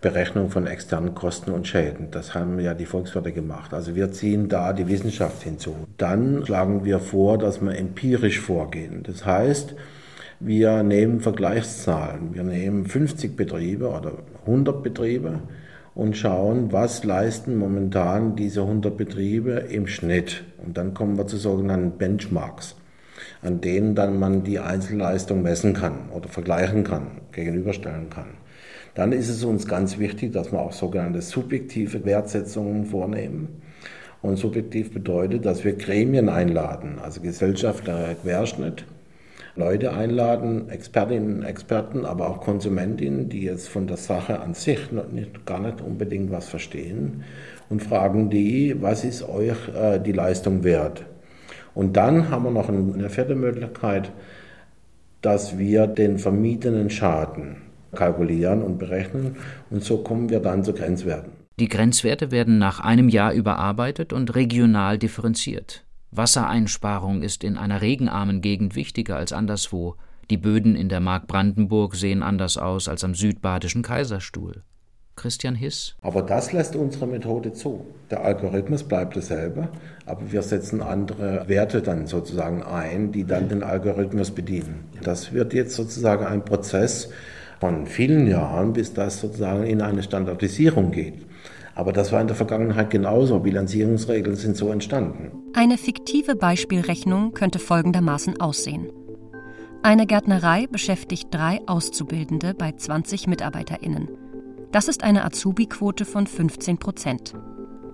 [0.00, 2.10] Berechnung von externen Kosten und Schäden.
[2.10, 3.74] Das haben ja die Volkswirte gemacht.
[3.74, 5.74] Also wir ziehen da die Wissenschaft hinzu.
[5.98, 9.02] Dann schlagen wir vor, dass wir empirisch vorgehen.
[9.02, 9.74] Das heißt,
[10.40, 12.32] wir nehmen Vergleichszahlen.
[12.32, 14.12] Wir nehmen 50 Betriebe oder
[14.46, 15.40] 100 Betriebe
[15.98, 20.44] und schauen, was leisten momentan diese 100 Betriebe im Schnitt.
[20.64, 22.76] Und dann kommen wir zu sogenannten Benchmarks,
[23.42, 28.28] an denen dann man die Einzelleistung messen kann oder vergleichen kann, gegenüberstellen kann.
[28.94, 33.60] Dann ist es uns ganz wichtig, dass wir auch sogenannte subjektive Wertsetzungen vornehmen.
[34.22, 38.84] Und subjektiv bedeutet, dass wir Gremien einladen, also gesellschaftlicher Querschnitt,
[39.58, 44.78] Leute einladen, Expertinnen, Experten, aber auch Konsumentinnen, die jetzt von der Sache an sich
[45.12, 47.24] nicht, gar nicht unbedingt was verstehen
[47.68, 51.04] und fragen die, was ist euch äh, die Leistung wert?
[51.74, 54.12] Und dann haben wir noch eine vierte Möglichkeit,
[55.22, 57.56] dass wir den vermietenen Schaden
[57.94, 59.36] kalkulieren und berechnen.
[59.70, 61.32] Und so kommen wir dann zu Grenzwerten.
[61.58, 65.84] Die Grenzwerte werden nach einem Jahr überarbeitet und regional differenziert.
[66.10, 69.96] Wassereinsparung ist in einer regenarmen Gegend wichtiger als anderswo.
[70.30, 74.62] Die Böden in der Mark Brandenburg sehen anders aus als am südbadischen Kaiserstuhl.
[75.16, 75.96] Christian Hiss.
[76.00, 77.84] Aber das lässt unsere Methode zu.
[78.10, 79.68] Der Algorithmus bleibt dasselbe,
[80.06, 84.84] aber wir setzen andere Werte dann sozusagen ein, die dann den Algorithmus bedienen.
[85.02, 87.10] Das wird jetzt sozusagen ein Prozess,
[87.60, 91.26] von vielen Jahren, bis das sozusagen in eine Standardisierung geht.
[91.78, 93.38] Aber das war in der Vergangenheit genauso.
[93.38, 95.30] Bilanzierungsregeln sind so entstanden.
[95.52, 98.90] Eine fiktive Beispielrechnung könnte folgendermaßen aussehen.
[99.84, 104.08] Eine Gärtnerei beschäftigt drei Auszubildende bei 20 MitarbeiterInnen.
[104.72, 107.34] Das ist eine Azubi-Quote von 15 Prozent.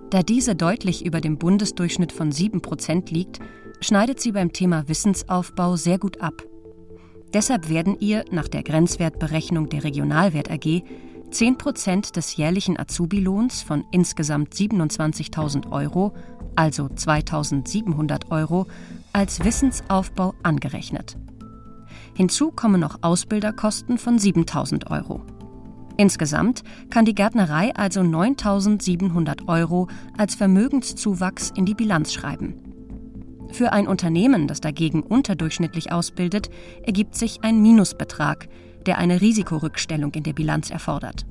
[0.09, 3.39] Da diese deutlich über dem Bundesdurchschnitt von 7 Prozent liegt,
[3.81, 6.41] schneidet sie beim Thema Wissensaufbau sehr gut ab.
[7.35, 10.81] Deshalb werden ihr nach der Grenzwertberechnung der Regionalwert AG
[11.35, 16.13] 10 Prozent des jährlichen Azubi-Lohns von insgesamt 27.000 Euro,
[16.55, 18.67] also 2.700 Euro,
[19.11, 21.17] als Wissensaufbau angerechnet.
[22.13, 25.25] Hinzu kommen noch Ausbilderkosten von 7.000 Euro.
[25.97, 32.53] Insgesamt kann die Gärtnerei also 9.700 Euro als Vermögenszuwachs in die Bilanz schreiben.
[33.51, 36.49] Für ein Unternehmen, das dagegen unterdurchschnittlich ausbildet,
[36.83, 38.47] ergibt sich ein Minusbetrag,
[38.85, 41.25] der eine Risikorückstellung in der Bilanz erfordert.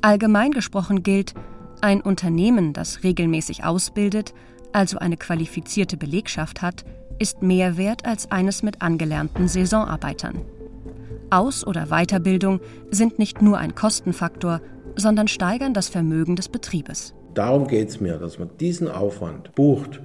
[0.00, 1.34] Allgemein gesprochen gilt,
[1.80, 4.34] ein Unternehmen, das regelmäßig ausbildet,
[4.72, 6.84] also eine qualifizierte Belegschaft hat,
[7.18, 10.42] ist mehr wert als eines mit angelernten Saisonarbeitern.
[11.30, 14.60] Aus- oder Weiterbildung sind nicht nur ein Kostenfaktor,
[14.96, 17.14] sondern steigern das Vermögen des Betriebes.
[17.34, 20.00] Darum geht es mir, dass man diesen Aufwand bucht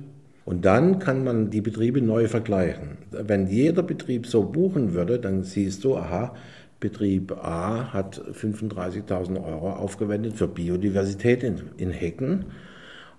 [0.46, 3.00] und dann kann man die Betriebe neu vergleichen.
[3.12, 6.36] Wenn jeder Betrieb so buchen würde, dann siehst du, aha,
[6.80, 12.46] Betrieb A hat 35.000 Euro aufgewendet für Biodiversität in, in Hecken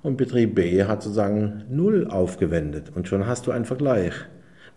[0.03, 2.93] und Betrieb B hat sozusagen null aufgewendet.
[2.95, 4.13] Und schon hast du einen Vergleich.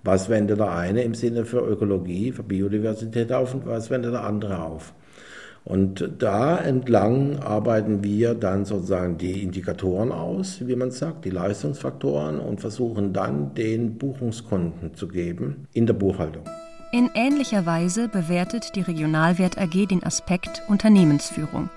[0.03, 4.23] Was wendet der eine im Sinne für Ökologie, für Biodiversität auf und was wendet der
[4.23, 4.93] andere auf?
[5.65, 12.39] Und da entlang arbeiten wir dann sozusagen die Indikatoren aus, wie man sagt, die Leistungsfaktoren
[12.39, 16.43] und versuchen dann den Buchungskonten zu geben in der Buchhaltung.
[16.91, 21.69] In ähnlicher Weise bewertet die Regionalwert AG den Aspekt Unternehmensführung.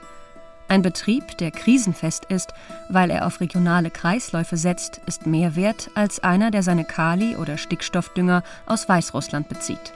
[0.69, 2.55] Ein Betrieb, der krisenfest ist,
[2.89, 7.59] weil er auf regionale Kreisläufe setzt, ist mehr wert als einer, der seine Kali- oder
[7.59, 9.93] Stickstoffdünger aus Weißrussland bezieht.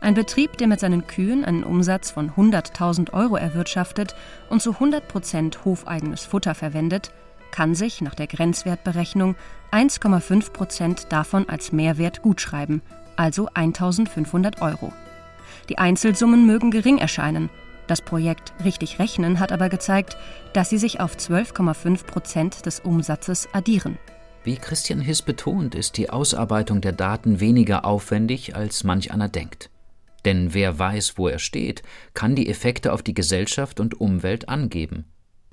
[0.00, 4.14] Ein Betrieb, der mit seinen Kühen einen Umsatz von 100.000 Euro erwirtschaftet
[4.48, 7.10] und zu 100 Prozent hofeigenes Futter verwendet,
[7.50, 9.34] kann sich nach der Grenzwertberechnung
[9.72, 12.80] 1,5 Prozent davon als Mehrwert gutschreiben,
[13.16, 14.92] also 1.500 Euro.
[15.68, 17.50] Die Einzelsummen mögen gering erscheinen.
[17.86, 20.16] Das Projekt Richtig Rechnen hat aber gezeigt,
[20.52, 23.98] dass sie sich auf 12,5 Prozent des Umsatzes addieren.
[24.44, 29.70] Wie Christian Hiss betont, ist die Ausarbeitung der Daten weniger aufwendig, als manch einer denkt.
[30.24, 31.82] Denn wer weiß, wo er steht,
[32.14, 35.04] kann die Effekte auf die Gesellschaft und Umwelt angeben.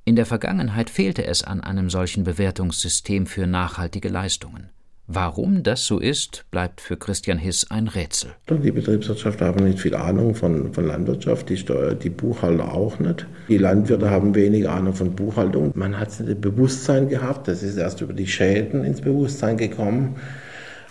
[0.06, 4.70] In der Vergangenheit fehlte es an einem solchen Bewertungssystem für nachhaltige Leistungen.
[5.08, 8.32] Warum das so ist, bleibt für Christian Hiss ein Rätsel.
[8.50, 13.28] Die Betriebswirtschaft haben nicht viel Ahnung von, von Landwirtschaft, die, Steuer, die Buchhalter auch nicht.
[13.50, 15.72] Die Landwirte haben wenig Ahnung von Buchhaltung.
[15.76, 19.58] Man hat es nicht im Bewusstsein gehabt, das ist erst über die Schäden ins Bewusstsein
[19.58, 20.16] gekommen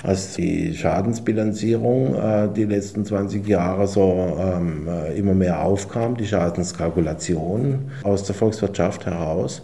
[0.02, 6.26] als die Schadensbilanzierung äh, die letzten 20 Jahre so ähm, äh, immer mehr aufkam, die
[6.26, 9.62] Schadenskalkulation aus der Volkswirtschaft heraus.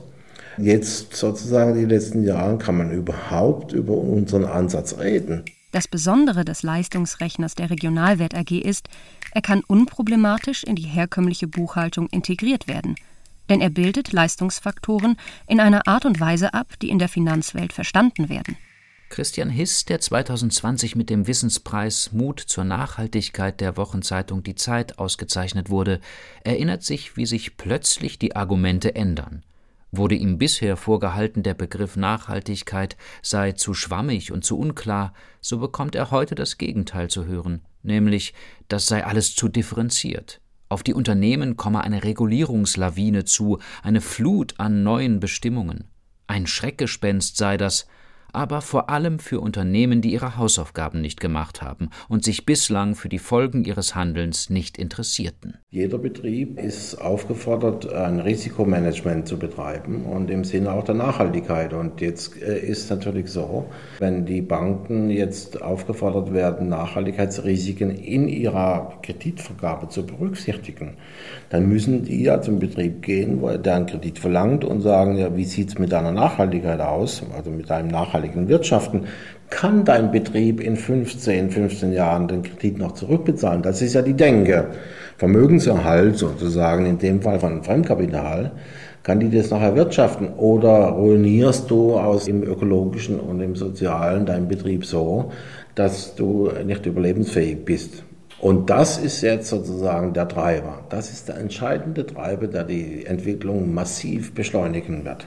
[0.59, 5.45] Jetzt sozusagen die letzten Jahre kann man überhaupt über unseren Ansatz reden.
[5.71, 8.89] Das Besondere des Leistungsrechners der Regionalwert AG ist,
[9.33, 12.97] er kann unproblematisch in die herkömmliche Buchhaltung integriert werden,
[13.51, 18.29] denn er bildet Leistungsfaktoren in einer Art und Weise ab, die in der Finanzwelt verstanden
[18.29, 18.57] werden.
[19.11, 25.71] Christian Hiss, der 2020 mit dem Wissenspreis Mut zur Nachhaltigkeit der Wochenzeitung Die Zeit ausgezeichnet
[25.71, 26.01] wurde,
[26.45, 29.45] erinnert sich, wie sich plötzlich die Argumente ändern.
[29.91, 35.95] Wurde ihm bisher vorgehalten, der Begriff Nachhaltigkeit sei zu schwammig und zu unklar, so bekommt
[35.95, 38.35] er heute das Gegenteil zu hören, nämlich,
[38.69, 40.41] das sei alles zu differenziert.
[40.69, 45.85] Auf die Unternehmen komme eine Regulierungslawine zu, eine Flut an neuen Bestimmungen.
[46.27, 47.87] Ein Schreckgespenst sei das,
[48.33, 53.09] aber vor allem für Unternehmen, die ihre Hausaufgaben nicht gemacht haben und sich bislang für
[53.09, 55.59] die Folgen ihres Handelns nicht interessierten.
[55.71, 61.75] Jeder Betrieb ist aufgefordert, ein Risikomanagement zu betreiben und im Sinne auch der Nachhaltigkeit.
[61.75, 63.67] Und jetzt äh, ist natürlich so,
[63.99, 70.97] wenn die Banken jetzt aufgefordert werden, Nachhaltigkeitsrisiken in ihrer Kreditvergabe zu berücksichtigen,
[71.51, 75.45] dann müssen die ja zum Betrieb gehen, der einen Kredit verlangt und sagen, ja, wie
[75.45, 77.89] sieht es mit deiner Nachhaltigkeit aus, also mit deinem
[78.19, 79.07] nachhaltigen Wirtschaften?
[79.51, 83.63] Kann dein Betrieb in 15, 15 Jahren den Kredit noch zurückbezahlen?
[83.63, 84.67] Das ist ja die Denke.
[85.17, 88.53] Vermögenserhalt sozusagen, in dem Fall von Fremdkapital,
[89.03, 90.35] kann die das noch erwirtschaften?
[90.37, 95.33] Oder ruinierst du aus dem ökologischen und im sozialen deinen Betrieb so,
[95.75, 98.05] dass du nicht überlebensfähig bist?
[98.41, 100.85] Und das ist jetzt sozusagen der Treiber.
[100.91, 105.27] Das ist der entscheidende Treiber, der die Entwicklung massiv beschleunigen wird.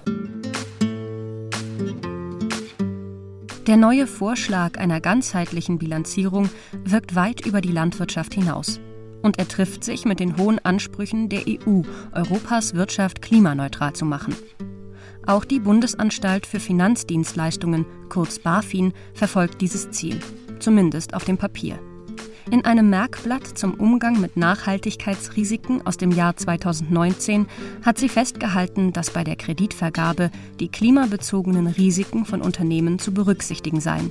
[3.67, 6.49] Der neue Vorschlag einer ganzheitlichen Bilanzierung
[6.83, 8.79] wirkt weit über die Landwirtschaft hinaus.
[9.21, 14.35] Und er trifft sich mit den hohen Ansprüchen der EU, Europas Wirtschaft klimaneutral zu machen.
[15.27, 20.19] Auch die Bundesanstalt für Finanzdienstleistungen, kurz BaFin, verfolgt dieses Ziel,
[20.59, 21.79] zumindest auf dem Papier.
[22.49, 27.45] In einem Merkblatt zum Umgang mit Nachhaltigkeitsrisiken aus dem Jahr 2019
[27.83, 34.09] hat sie festgehalten, dass bei der Kreditvergabe die klimabezogenen Risiken von Unternehmen zu berücksichtigen seien.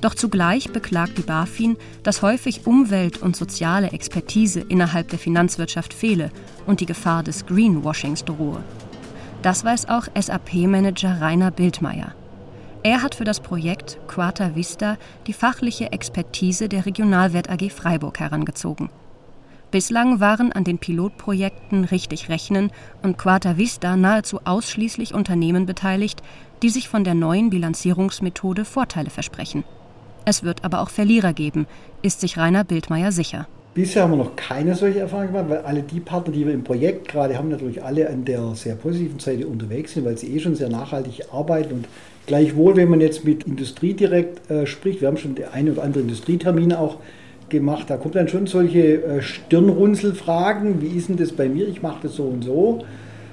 [0.00, 6.30] Doch zugleich beklagt die BaFin, dass häufig Umwelt- und soziale Expertise innerhalb der Finanzwirtschaft fehle
[6.66, 8.62] und die Gefahr des Greenwashings drohe.
[9.42, 12.14] Das weiß auch SAP-Manager Rainer Bildmeier.
[12.84, 18.90] Er hat für das Projekt Quata Vista die fachliche Expertise der Regionalwert AG Freiburg herangezogen.
[19.70, 22.72] Bislang waren an den Pilotprojekten Richtig Rechnen
[23.02, 26.22] und Quata Vista nahezu ausschließlich Unternehmen beteiligt,
[26.62, 29.62] die sich von der neuen Bilanzierungsmethode Vorteile versprechen.
[30.24, 31.66] Es wird aber auch Verlierer geben,
[32.02, 33.46] ist sich Rainer Bildmeier sicher.
[33.74, 36.64] Bisher haben wir noch keine solche Erfahrung gemacht, weil alle die Partner, die wir im
[36.64, 40.40] Projekt gerade haben, natürlich alle an der sehr positiven Seite unterwegs sind, weil sie eh
[40.40, 41.88] schon sehr nachhaltig arbeiten und
[42.26, 45.82] Gleichwohl, wenn man jetzt mit Industrie direkt äh, spricht, wir haben schon die eine oder
[45.82, 46.98] andere Industrietermine auch
[47.48, 51.82] gemacht, da kommt dann schon solche äh, Stirnrunzelfragen, wie ist denn das bei mir, ich
[51.82, 52.84] mache das so und so.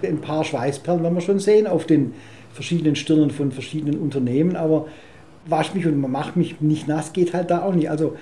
[0.01, 2.13] Ein paar Schweißperlen werden wir schon sehen auf den
[2.53, 4.87] verschiedenen Stirnen von verschiedenen Unternehmen, aber
[5.45, 7.89] wasch mich und man macht mich nicht nass, geht halt da auch nicht.
[7.89, 8.15] Also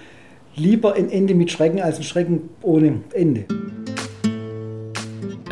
[0.56, 3.46] lieber ein Ende mit Schrecken als ein Schrecken ohne Ende.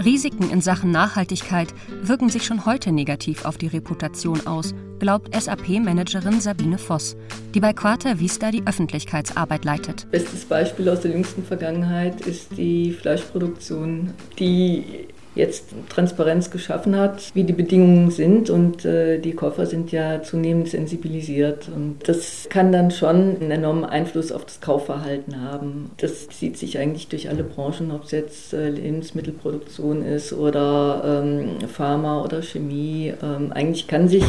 [0.04, 6.42] Risiken in Sachen Nachhaltigkeit wirken sich schon heute negativ auf die Reputation aus, glaubt SAP-Managerin
[6.42, 7.16] Sabine Voss,
[7.54, 10.10] die bei Quarta Vista die Öffentlichkeitsarbeit leitet.
[10.12, 17.44] Bestes Beispiel aus der jüngsten Vergangenheit ist die Fleischproduktion, die jetzt Transparenz geschaffen hat, wie
[17.44, 22.90] die Bedingungen sind und äh, die Käufer sind ja zunehmend sensibilisiert und das kann dann
[22.92, 25.92] schon einen enormen Einfluss auf das Kaufverhalten haben.
[25.98, 31.68] Das zieht sich eigentlich durch alle Branchen, ob es jetzt äh, Lebensmittelproduktion ist oder ähm,
[31.68, 33.14] Pharma oder Chemie.
[33.22, 34.24] Ähm, eigentlich kann sich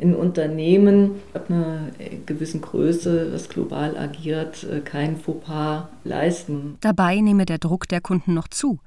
[0.00, 1.88] ein Unternehmen ab einer
[2.26, 6.76] gewissen Größe, das global agiert, äh, kein Fauxpas leisten.
[6.80, 8.78] Dabei nehme der Druck der Kunden noch zu.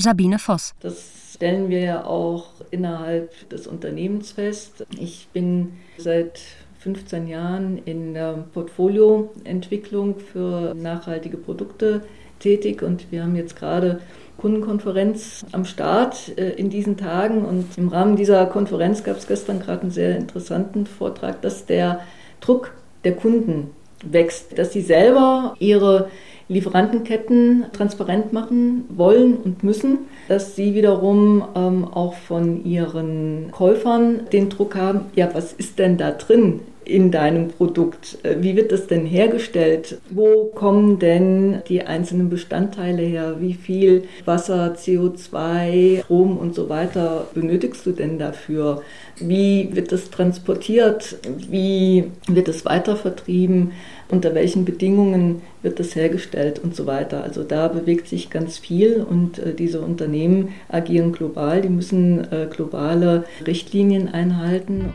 [0.00, 0.74] Sabine Voss.
[0.80, 4.86] Das stellen wir ja auch innerhalb des Unternehmens fest.
[4.98, 6.40] Ich bin seit
[6.80, 12.02] 15 Jahren in der Portfolioentwicklung für nachhaltige Produkte
[12.38, 14.00] tätig und wir haben jetzt gerade
[14.36, 19.58] Kundenkonferenz am Start äh, in diesen Tagen und im Rahmen dieser Konferenz gab es gestern
[19.58, 22.00] gerade einen sehr interessanten Vortrag, dass der
[22.40, 22.72] Druck
[23.02, 23.70] der Kunden
[24.04, 26.08] wächst, dass sie selber ihre
[26.48, 34.48] Lieferantenketten transparent machen wollen und müssen, dass sie wiederum ähm, auch von ihren Käufern den
[34.48, 38.18] Druck haben, ja, was ist denn da drin in deinem Produkt?
[38.22, 39.98] Äh, wie wird das denn hergestellt?
[40.10, 43.36] Wo kommen denn die einzelnen Bestandteile her?
[43.40, 48.82] Wie viel Wasser, CO2, Strom und so weiter benötigst du denn dafür?
[49.18, 51.18] Wie wird das transportiert?
[51.50, 53.72] Wie wird es weitervertrieben?
[54.10, 57.22] Unter welchen Bedingungen wird das hergestellt und so weiter?
[57.24, 61.60] Also da bewegt sich ganz viel und äh, diese Unternehmen agieren global.
[61.60, 64.94] Die müssen äh, globale Richtlinien einhalten.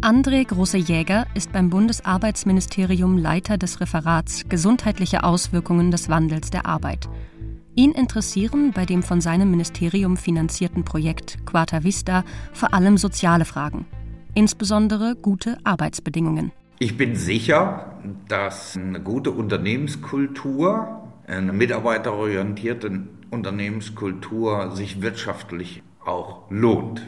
[0.00, 7.08] André Große-Jäger ist beim Bundesarbeitsministerium Leiter des Referats Gesundheitliche Auswirkungen des Wandels der Arbeit.
[7.74, 13.86] Ihn interessieren bei dem von seinem Ministerium finanzierten Projekt Quarta Vista vor allem soziale Fragen,
[14.34, 16.52] insbesondere gute Arbeitsbedingungen.
[16.78, 27.02] Ich bin sicher, dass eine gute Unternehmenskultur, eine mitarbeiterorientierte Unternehmenskultur sich wirtschaftlich auch lohnt.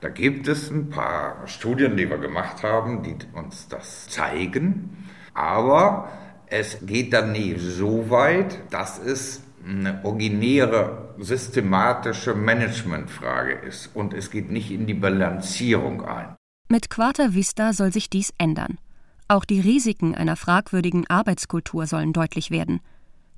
[0.00, 5.06] Da gibt es ein paar Studien, die wir gemacht haben, die uns das zeigen.
[5.34, 6.08] Aber
[6.46, 13.94] es geht dann nie so weit, dass es eine originäre, systematische Managementfrage ist.
[13.94, 16.36] Und es geht nicht in die Bilanzierung ein.
[16.72, 18.78] Mit Quarta Vista soll sich dies ändern.
[19.28, 22.80] Auch die Risiken einer fragwürdigen Arbeitskultur sollen deutlich werden.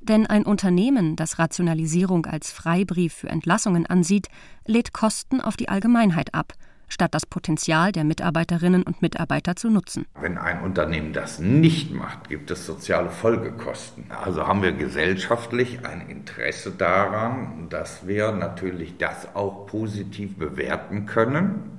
[0.01, 4.29] Denn ein Unternehmen, das Rationalisierung als Freibrief für Entlassungen ansieht,
[4.69, 6.53] lädt Kosten auf die Allgemeinheit ab,
[6.87, 10.07] statt das Potenzial der Mitarbeiterinnen und Mitarbeiter zu nutzen.
[10.21, 14.13] Wenn ein Unternehmen das nicht macht, gibt es soziale Folgekosten.
[14.13, 21.75] Also haben wir gesellschaftlich ein Interesse daran, dass wir natürlich das auch positiv bewerten können,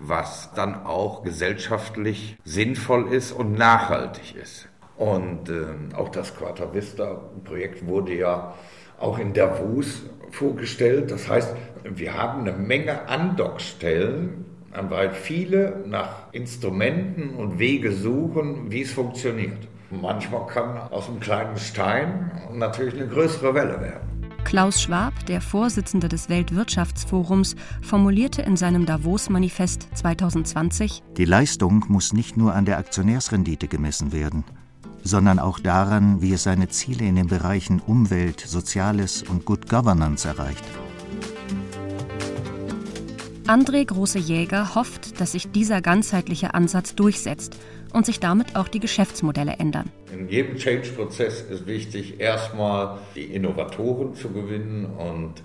[0.00, 4.68] was dann auch gesellschaftlich sinnvoll ist und nachhaltig ist.
[4.96, 8.54] Und äh, auch das Quarta Vista-Projekt wurde ja
[8.98, 11.10] auch in Davos vorgestellt.
[11.10, 14.44] Das heißt, wir haben eine Menge Andockstellen,
[14.88, 19.68] weil viele nach Instrumenten und Wege suchen, wie es funktioniert.
[19.90, 24.09] Manchmal kann aus einem kleinen Stein natürlich eine größere Welle werden.
[24.44, 32.36] Klaus Schwab, der Vorsitzende des Weltwirtschaftsforums, formulierte in seinem Davos-Manifest 2020: Die Leistung muss nicht
[32.36, 34.44] nur an der Aktionärsrendite gemessen werden
[35.02, 40.28] sondern auch daran, wie es seine Ziele in den Bereichen Umwelt, Soziales und Good Governance
[40.28, 40.64] erreicht.
[43.50, 47.56] André Große-Jäger hofft, dass sich dieser ganzheitliche Ansatz durchsetzt
[47.92, 49.90] und sich damit auch die Geschäftsmodelle ändern.
[50.12, 55.42] In jedem Change-Prozess ist wichtig, erstmal die Innovatoren zu gewinnen und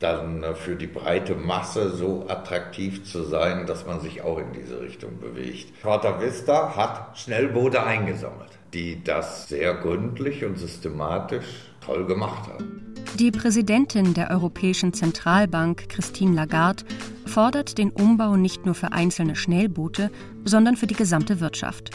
[0.00, 4.80] dann für die breite Masse so attraktiv zu sein, dass man sich auch in diese
[4.80, 5.80] Richtung bewegt.
[5.80, 12.94] Quarta Vista hat Schnellboote eingesammelt die das sehr gründlich und systematisch toll gemacht haben.
[13.18, 16.84] Die Präsidentin der Europäischen Zentralbank, Christine Lagarde,
[17.26, 20.10] fordert den Umbau nicht nur für einzelne Schnellboote,
[20.44, 21.90] sondern für die gesamte Wirtschaft.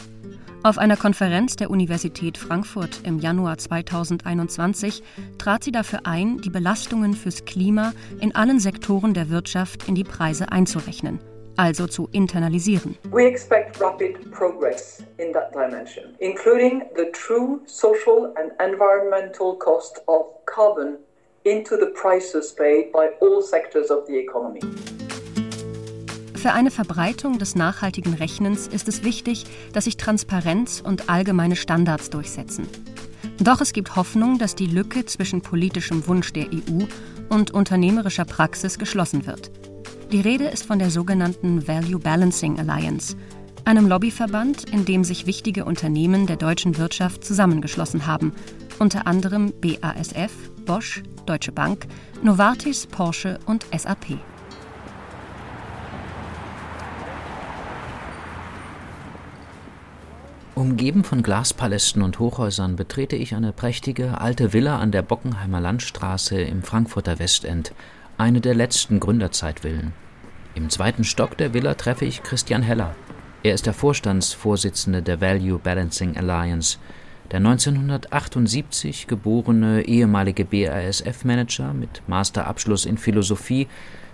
[0.63, 5.03] Auf einer Konferenz der Universität Frankfurt im Januar 2021
[5.37, 10.05] trat sie dafür ein, die Belastungen fürs Klima in allen Sektoren der Wirtschaft in die
[10.05, 11.19] Preise einzurechnen
[11.57, 12.97] also zu internalisieren.
[13.11, 20.27] We expect rapid progress in that dimension, including the true social and environmental cost of
[20.45, 20.97] carbon
[21.43, 24.61] into the prices paid by all sectors of the economy.
[26.35, 32.09] Für eine Verbreitung des nachhaltigen Rechnens ist es wichtig, dass sich Transparenz und allgemeine Standards
[32.09, 32.67] durchsetzen.
[33.39, 36.83] Doch es gibt Hoffnung, dass die Lücke zwischen politischem Wunsch der EU
[37.29, 39.51] und unternehmerischer Praxis geschlossen wird.
[40.13, 43.17] Die Rede ist von der sogenannten Value Balancing Alliance,
[43.65, 48.31] einem Lobbyverband, in dem sich wichtige Unternehmen der deutschen Wirtschaft zusammengeschlossen haben,
[48.77, 51.87] unter anderem BASF, Bosch, Deutsche Bank,
[52.21, 54.19] Novartis, Porsche und SAP.
[60.53, 66.39] Umgeben von Glaspalästen und Hochhäusern betrete ich eine prächtige alte Villa an der Bockenheimer Landstraße
[66.39, 67.73] im Frankfurter Westend,
[68.19, 70.02] eine der letzten Gründerzeitvillen.
[70.55, 72.95] Im zweiten Stock der Villa treffe ich Christian Heller.
[73.41, 76.77] Er ist der Vorstandsvorsitzende der Value Balancing Alliance,
[77.31, 83.67] der 1978 geborene ehemalige BASF-Manager mit Masterabschluss in Philosophie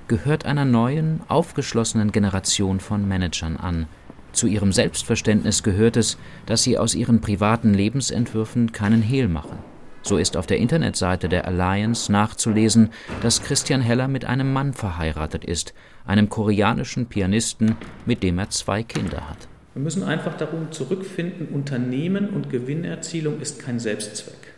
[0.08, 3.88] gehört einer neuen, aufgeschlossenen Generation von Managern an.
[4.32, 9.58] Zu ihrem Selbstverständnis gehört es, dass sie aus ihren privaten Lebensentwürfen keinen Hehl machen.
[10.02, 12.89] So ist auf der Internetseite der Alliance nachzulesen,
[13.22, 15.74] dass Christian Heller mit einem Mann verheiratet ist,
[16.06, 17.76] einem koreanischen Pianisten,
[18.06, 19.47] mit dem er zwei Kinder hat.
[19.74, 24.54] Wir müssen einfach darum zurückfinden, Unternehmen und Gewinnerzielung ist kein Selbstzweck.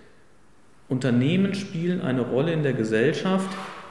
[0.87, 3.49] Unternehmen spielen eine Rolle in der Gesellschaft,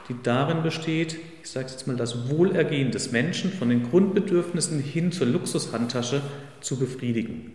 [0.09, 5.11] die darin besteht, ich sage jetzt mal, das Wohlergehen des Menschen von den Grundbedürfnissen hin
[5.11, 6.21] zur Luxushandtasche
[6.59, 7.53] zu befriedigen.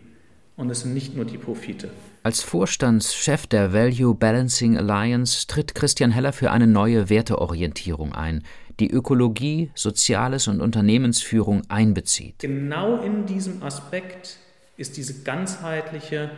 [0.56, 1.90] Und es sind nicht nur die Profite.
[2.22, 8.42] Als Vorstandschef der Value Balancing Alliance tritt Christian Heller für eine neue Werteorientierung ein,
[8.80, 12.38] die Ökologie, Soziales und Unternehmensführung einbezieht.
[12.38, 14.38] Genau in diesem Aspekt
[14.76, 16.30] ist diese ganzheitliche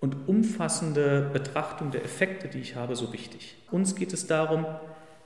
[0.00, 3.56] und umfassende Betrachtung der Effekte, die ich habe, so wichtig.
[3.70, 4.66] Uns geht es darum,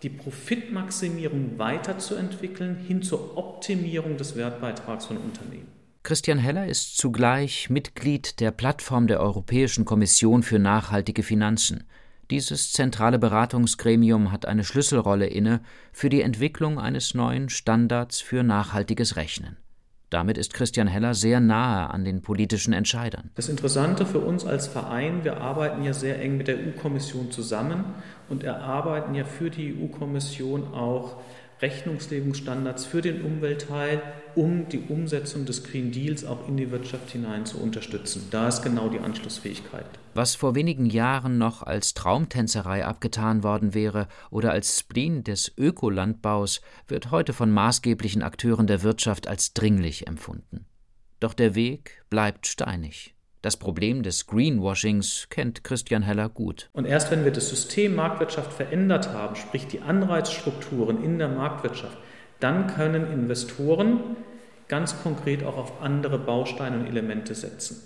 [0.02, 5.81] die Profitmaximierung weiterzuentwickeln hin zur Optimierung des Wertbeitrags von Unternehmen.
[6.04, 11.84] Christian Heller ist zugleich Mitglied der Plattform der Europäischen Kommission für nachhaltige Finanzen.
[12.28, 15.60] Dieses zentrale Beratungsgremium hat eine Schlüsselrolle inne
[15.92, 19.58] für die Entwicklung eines neuen Standards für nachhaltiges Rechnen.
[20.10, 23.30] Damit ist Christian Heller sehr nahe an den politischen Entscheidern.
[23.36, 27.84] Das Interessante für uns als Verein, wir arbeiten ja sehr eng mit der EU-Kommission zusammen
[28.28, 31.16] und erarbeiten ja für die EU-Kommission auch
[31.62, 34.02] Rechnungslegungsstandards für den Umweltteil,
[34.34, 38.26] um die Umsetzung des Green Deals auch in die Wirtschaft hinein zu unterstützen.
[38.32, 39.86] Da ist genau die Anschlussfähigkeit.
[40.14, 46.60] Was vor wenigen Jahren noch als Traumtänzerei abgetan worden wäre oder als Spleen des Ökolandbaus,
[46.88, 50.66] wird heute von maßgeblichen Akteuren der Wirtschaft als dringlich empfunden.
[51.20, 53.14] Doch der Weg bleibt steinig.
[53.42, 56.70] Das Problem des Greenwashings kennt Christian Heller gut.
[56.72, 61.98] Und erst wenn wir das System Marktwirtschaft verändert haben, sprich die Anreizstrukturen in der Marktwirtschaft,
[62.38, 63.98] dann können Investoren
[64.68, 67.82] ganz konkret auch auf andere Bausteine und Elemente setzen.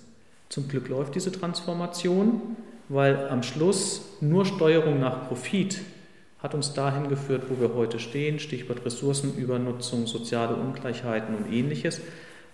[0.51, 2.57] Zum Glück läuft diese Transformation,
[2.91, 5.81] weil am Schluss nur Steuerung nach Profit
[6.39, 12.03] hat uns dahin geführt, wo wir heute stehen, Stichwort Ressourcenübernutzung, soziale Ungleichheiten und ähnliches.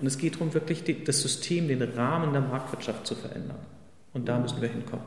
[0.02, 3.60] Und es geht darum, wirklich das System, den Rahmen der Marktwirtschaft zu verändern.
[4.12, 5.04] Und da müssen wir hinkommen.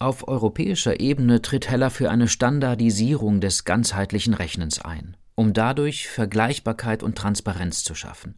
[0.00, 7.04] Auf europäischer Ebene tritt Heller für eine Standardisierung des ganzheitlichen Rechnens ein, um dadurch Vergleichbarkeit
[7.04, 8.34] und Transparenz zu schaffen.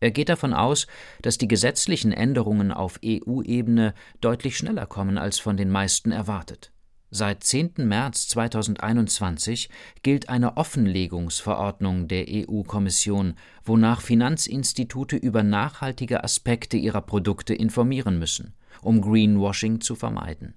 [0.00, 0.86] Er geht davon aus,
[1.22, 6.70] dass die gesetzlichen Änderungen auf EU-Ebene deutlich schneller kommen als von den meisten erwartet.
[7.18, 7.76] Seit 10.
[7.78, 9.70] März 2021
[10.02, 18.52] gilt eine Offenlegungsverordnung der EU-Kommission, wonach Finanzinstitute über nachhaltige Aspekte ihrer Produkte informieren müssen,
[18.82, 20.52] um Greenwashing zu vermeiden.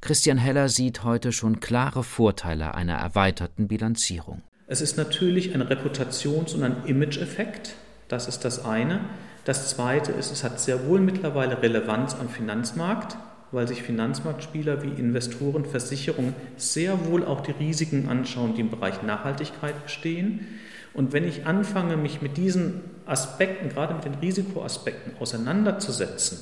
[0.00, 4.42] Christian Heller sieht heute schon klare Vorteile einer erweiterten Bilanzierung.
[4.66, 7.76] Es ist natürlich ein Reputations- und ein Image-Effekt.
[8.08, 9.04] Das ist das eine.
[9.44, 13.16] Das zweite ist, es hat sehr wohl mittlerweile Relevanz am Finanzmarkt
[13.52, 19.02] weil sich Finanzmarktspieler wie Investoren, Versicherungen sehr wohl auch die Risiken anschauen, die im Bereich
[19.02, 20.46] Nachhaltigkeit bestehen.
[20.94, 26.38] Und wenn ich anfange, mich mit diesen Aspekten, gerade mit den Risikoaspekten auseinanderzusetzen,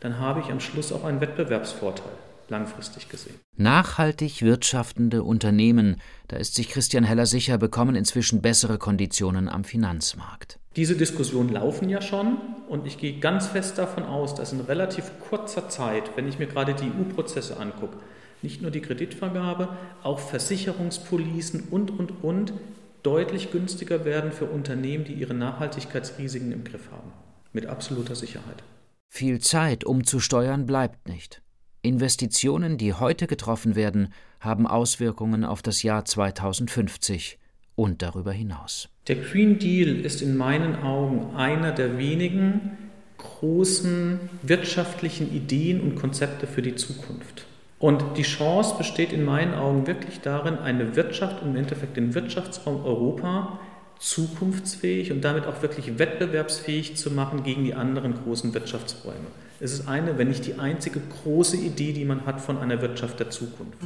[0.00, 2.12] dann habe ich am Schluss auch einen Wettbewerbsvorteil
[2.48, 3.34] langfristig gesehen.
[3.56, 5.96] Nachhaltig wirtschaftende Unternehmen,
[6.28, 10.58] da ist sich Christian Heller sicher, bekommen inzwischen bessere Konditionen am Finanzmarkt.
[10.76, 15.10] Diese Diskussionen laufen ja schon und ich gehe ganz fest davon aus, dass in relativ
[15.28, 17.98] kurzer Zeit, wenn ich mir gerade die EU-Prozesse angucke,
[18.40, 19.68] nicht nur die Kreditvergabe,
[20.02, 22.54] auch Versicherungspolicen und, und, und
[23.02, 27.12] deutlich günstiger werden für Unternehmen, die ihre Nachhaltigkeitsrisiken im Griff haben.
[27.52, 28.62] Mit absoluter Sicherheit.
[29.08, 31.42] Viel Zeit umzusteuern bleibt nicht.
[31.82, 37.38] Investitionen, die heute getroffen werden, haben Auswirkungen auf das Jahr 2050
[37.74, 38.88] und darüber hinaus.
[39.08, 42.78] Der Green Deal ist in meinen Augen einer der wenigen
[43.18, 47.46] großen wirtschaftlichen Ideen und Konzepte für die Zukunft.
[47.80, 52.84] Und die Chance besteht in meinen Augen wirklich darin, eine Wirtschaft im Endeffekt den Wirtschaftsraum
[52.84, 53.58] Europa
[53.98, 59.26] zukunftsfähig und damit auch wirklich wettbewerbsfähig zu machen gegen die anderen großen Wirtschaftsräume.
[59.58, 63.18] Es ist eine, wenn nicht die einzige große Idee, die man hat von einer Wirtschaft
[63.18, 63.78] der Zukunft.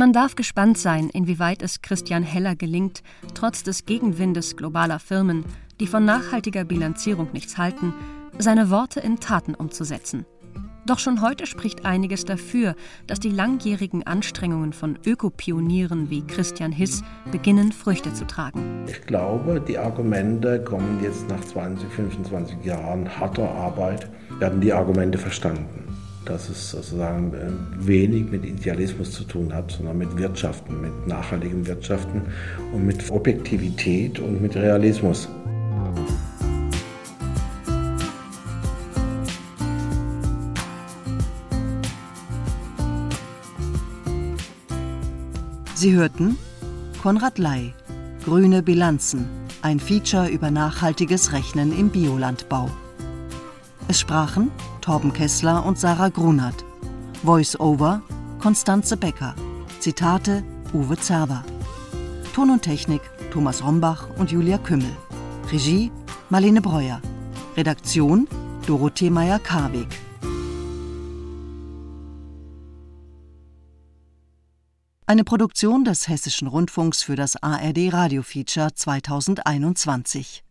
[0.00, 3.02] Man darf gespannt sein, inwieweit es Christian Heller gelingt,
[3.34, 5.44] trotz des Gegenwindes globaler Firmen,
[5.78, 7.92] die von nachhaltiger Bilanzierung nichts halten,
[8.38, 10.24] seine Worte in Taten umzusetzen.
[10.86, 12.76] Doch schon heute spricht einiges dafür,
[13.06, 18.86] dass die langjährigen Anstrengungen von Ökopionieren wie Christian Hiss beginnen, Früchte zu tragen.
[18.86, 25.18] Ich glaube, die Argumente kommen jetzt nach 20, 25 Jahren harter Arbeit, werden die Argumente
[25.18, 25.99] verstanden.
[26.24, 31.66] Dass es sozusagen äh, wenig mit Idealismus zu tun hat, sondern mit Wirtschaften, mit nachhaltigem
[31.66, 32.22] Wirtschaften
[32.72, 35.28] und mit Objektivität und mit Realismus.
[45.80, 46.36] Sie hörten
[47.00, 47.72] Konrad Ley,
[48.22, 49.26] Grüne Bilanzen,
[49.62, 52.70] ein Feature über nachhaltiges Rechnen im Biolandbau.
[53.88, 54.50] Es sprachen
[54.80, 56.64] Torben Kessler und Sarah Grunert.
[57.22, 58.02] Voice-Over
[58.40, 59.34] Konstanze Becker.
[59.80, 61.44] Zitate Uwe Zerber.
[62.34, 63.02] Ton und Technik
[63.32, 64.96] Thomas Rombach und Julia Kümmel.
[65.52, 65.90] Regie
[66.28, 67.00] Marlene Breuer.
[67.56, 68.28] Redaktion
[68.66, 69.88] Dorothee Meyer-Karweg.
[75.06, 80.44] Eine Produktion des Hessischen Rundfunks für das ARD Radio Feature 2021.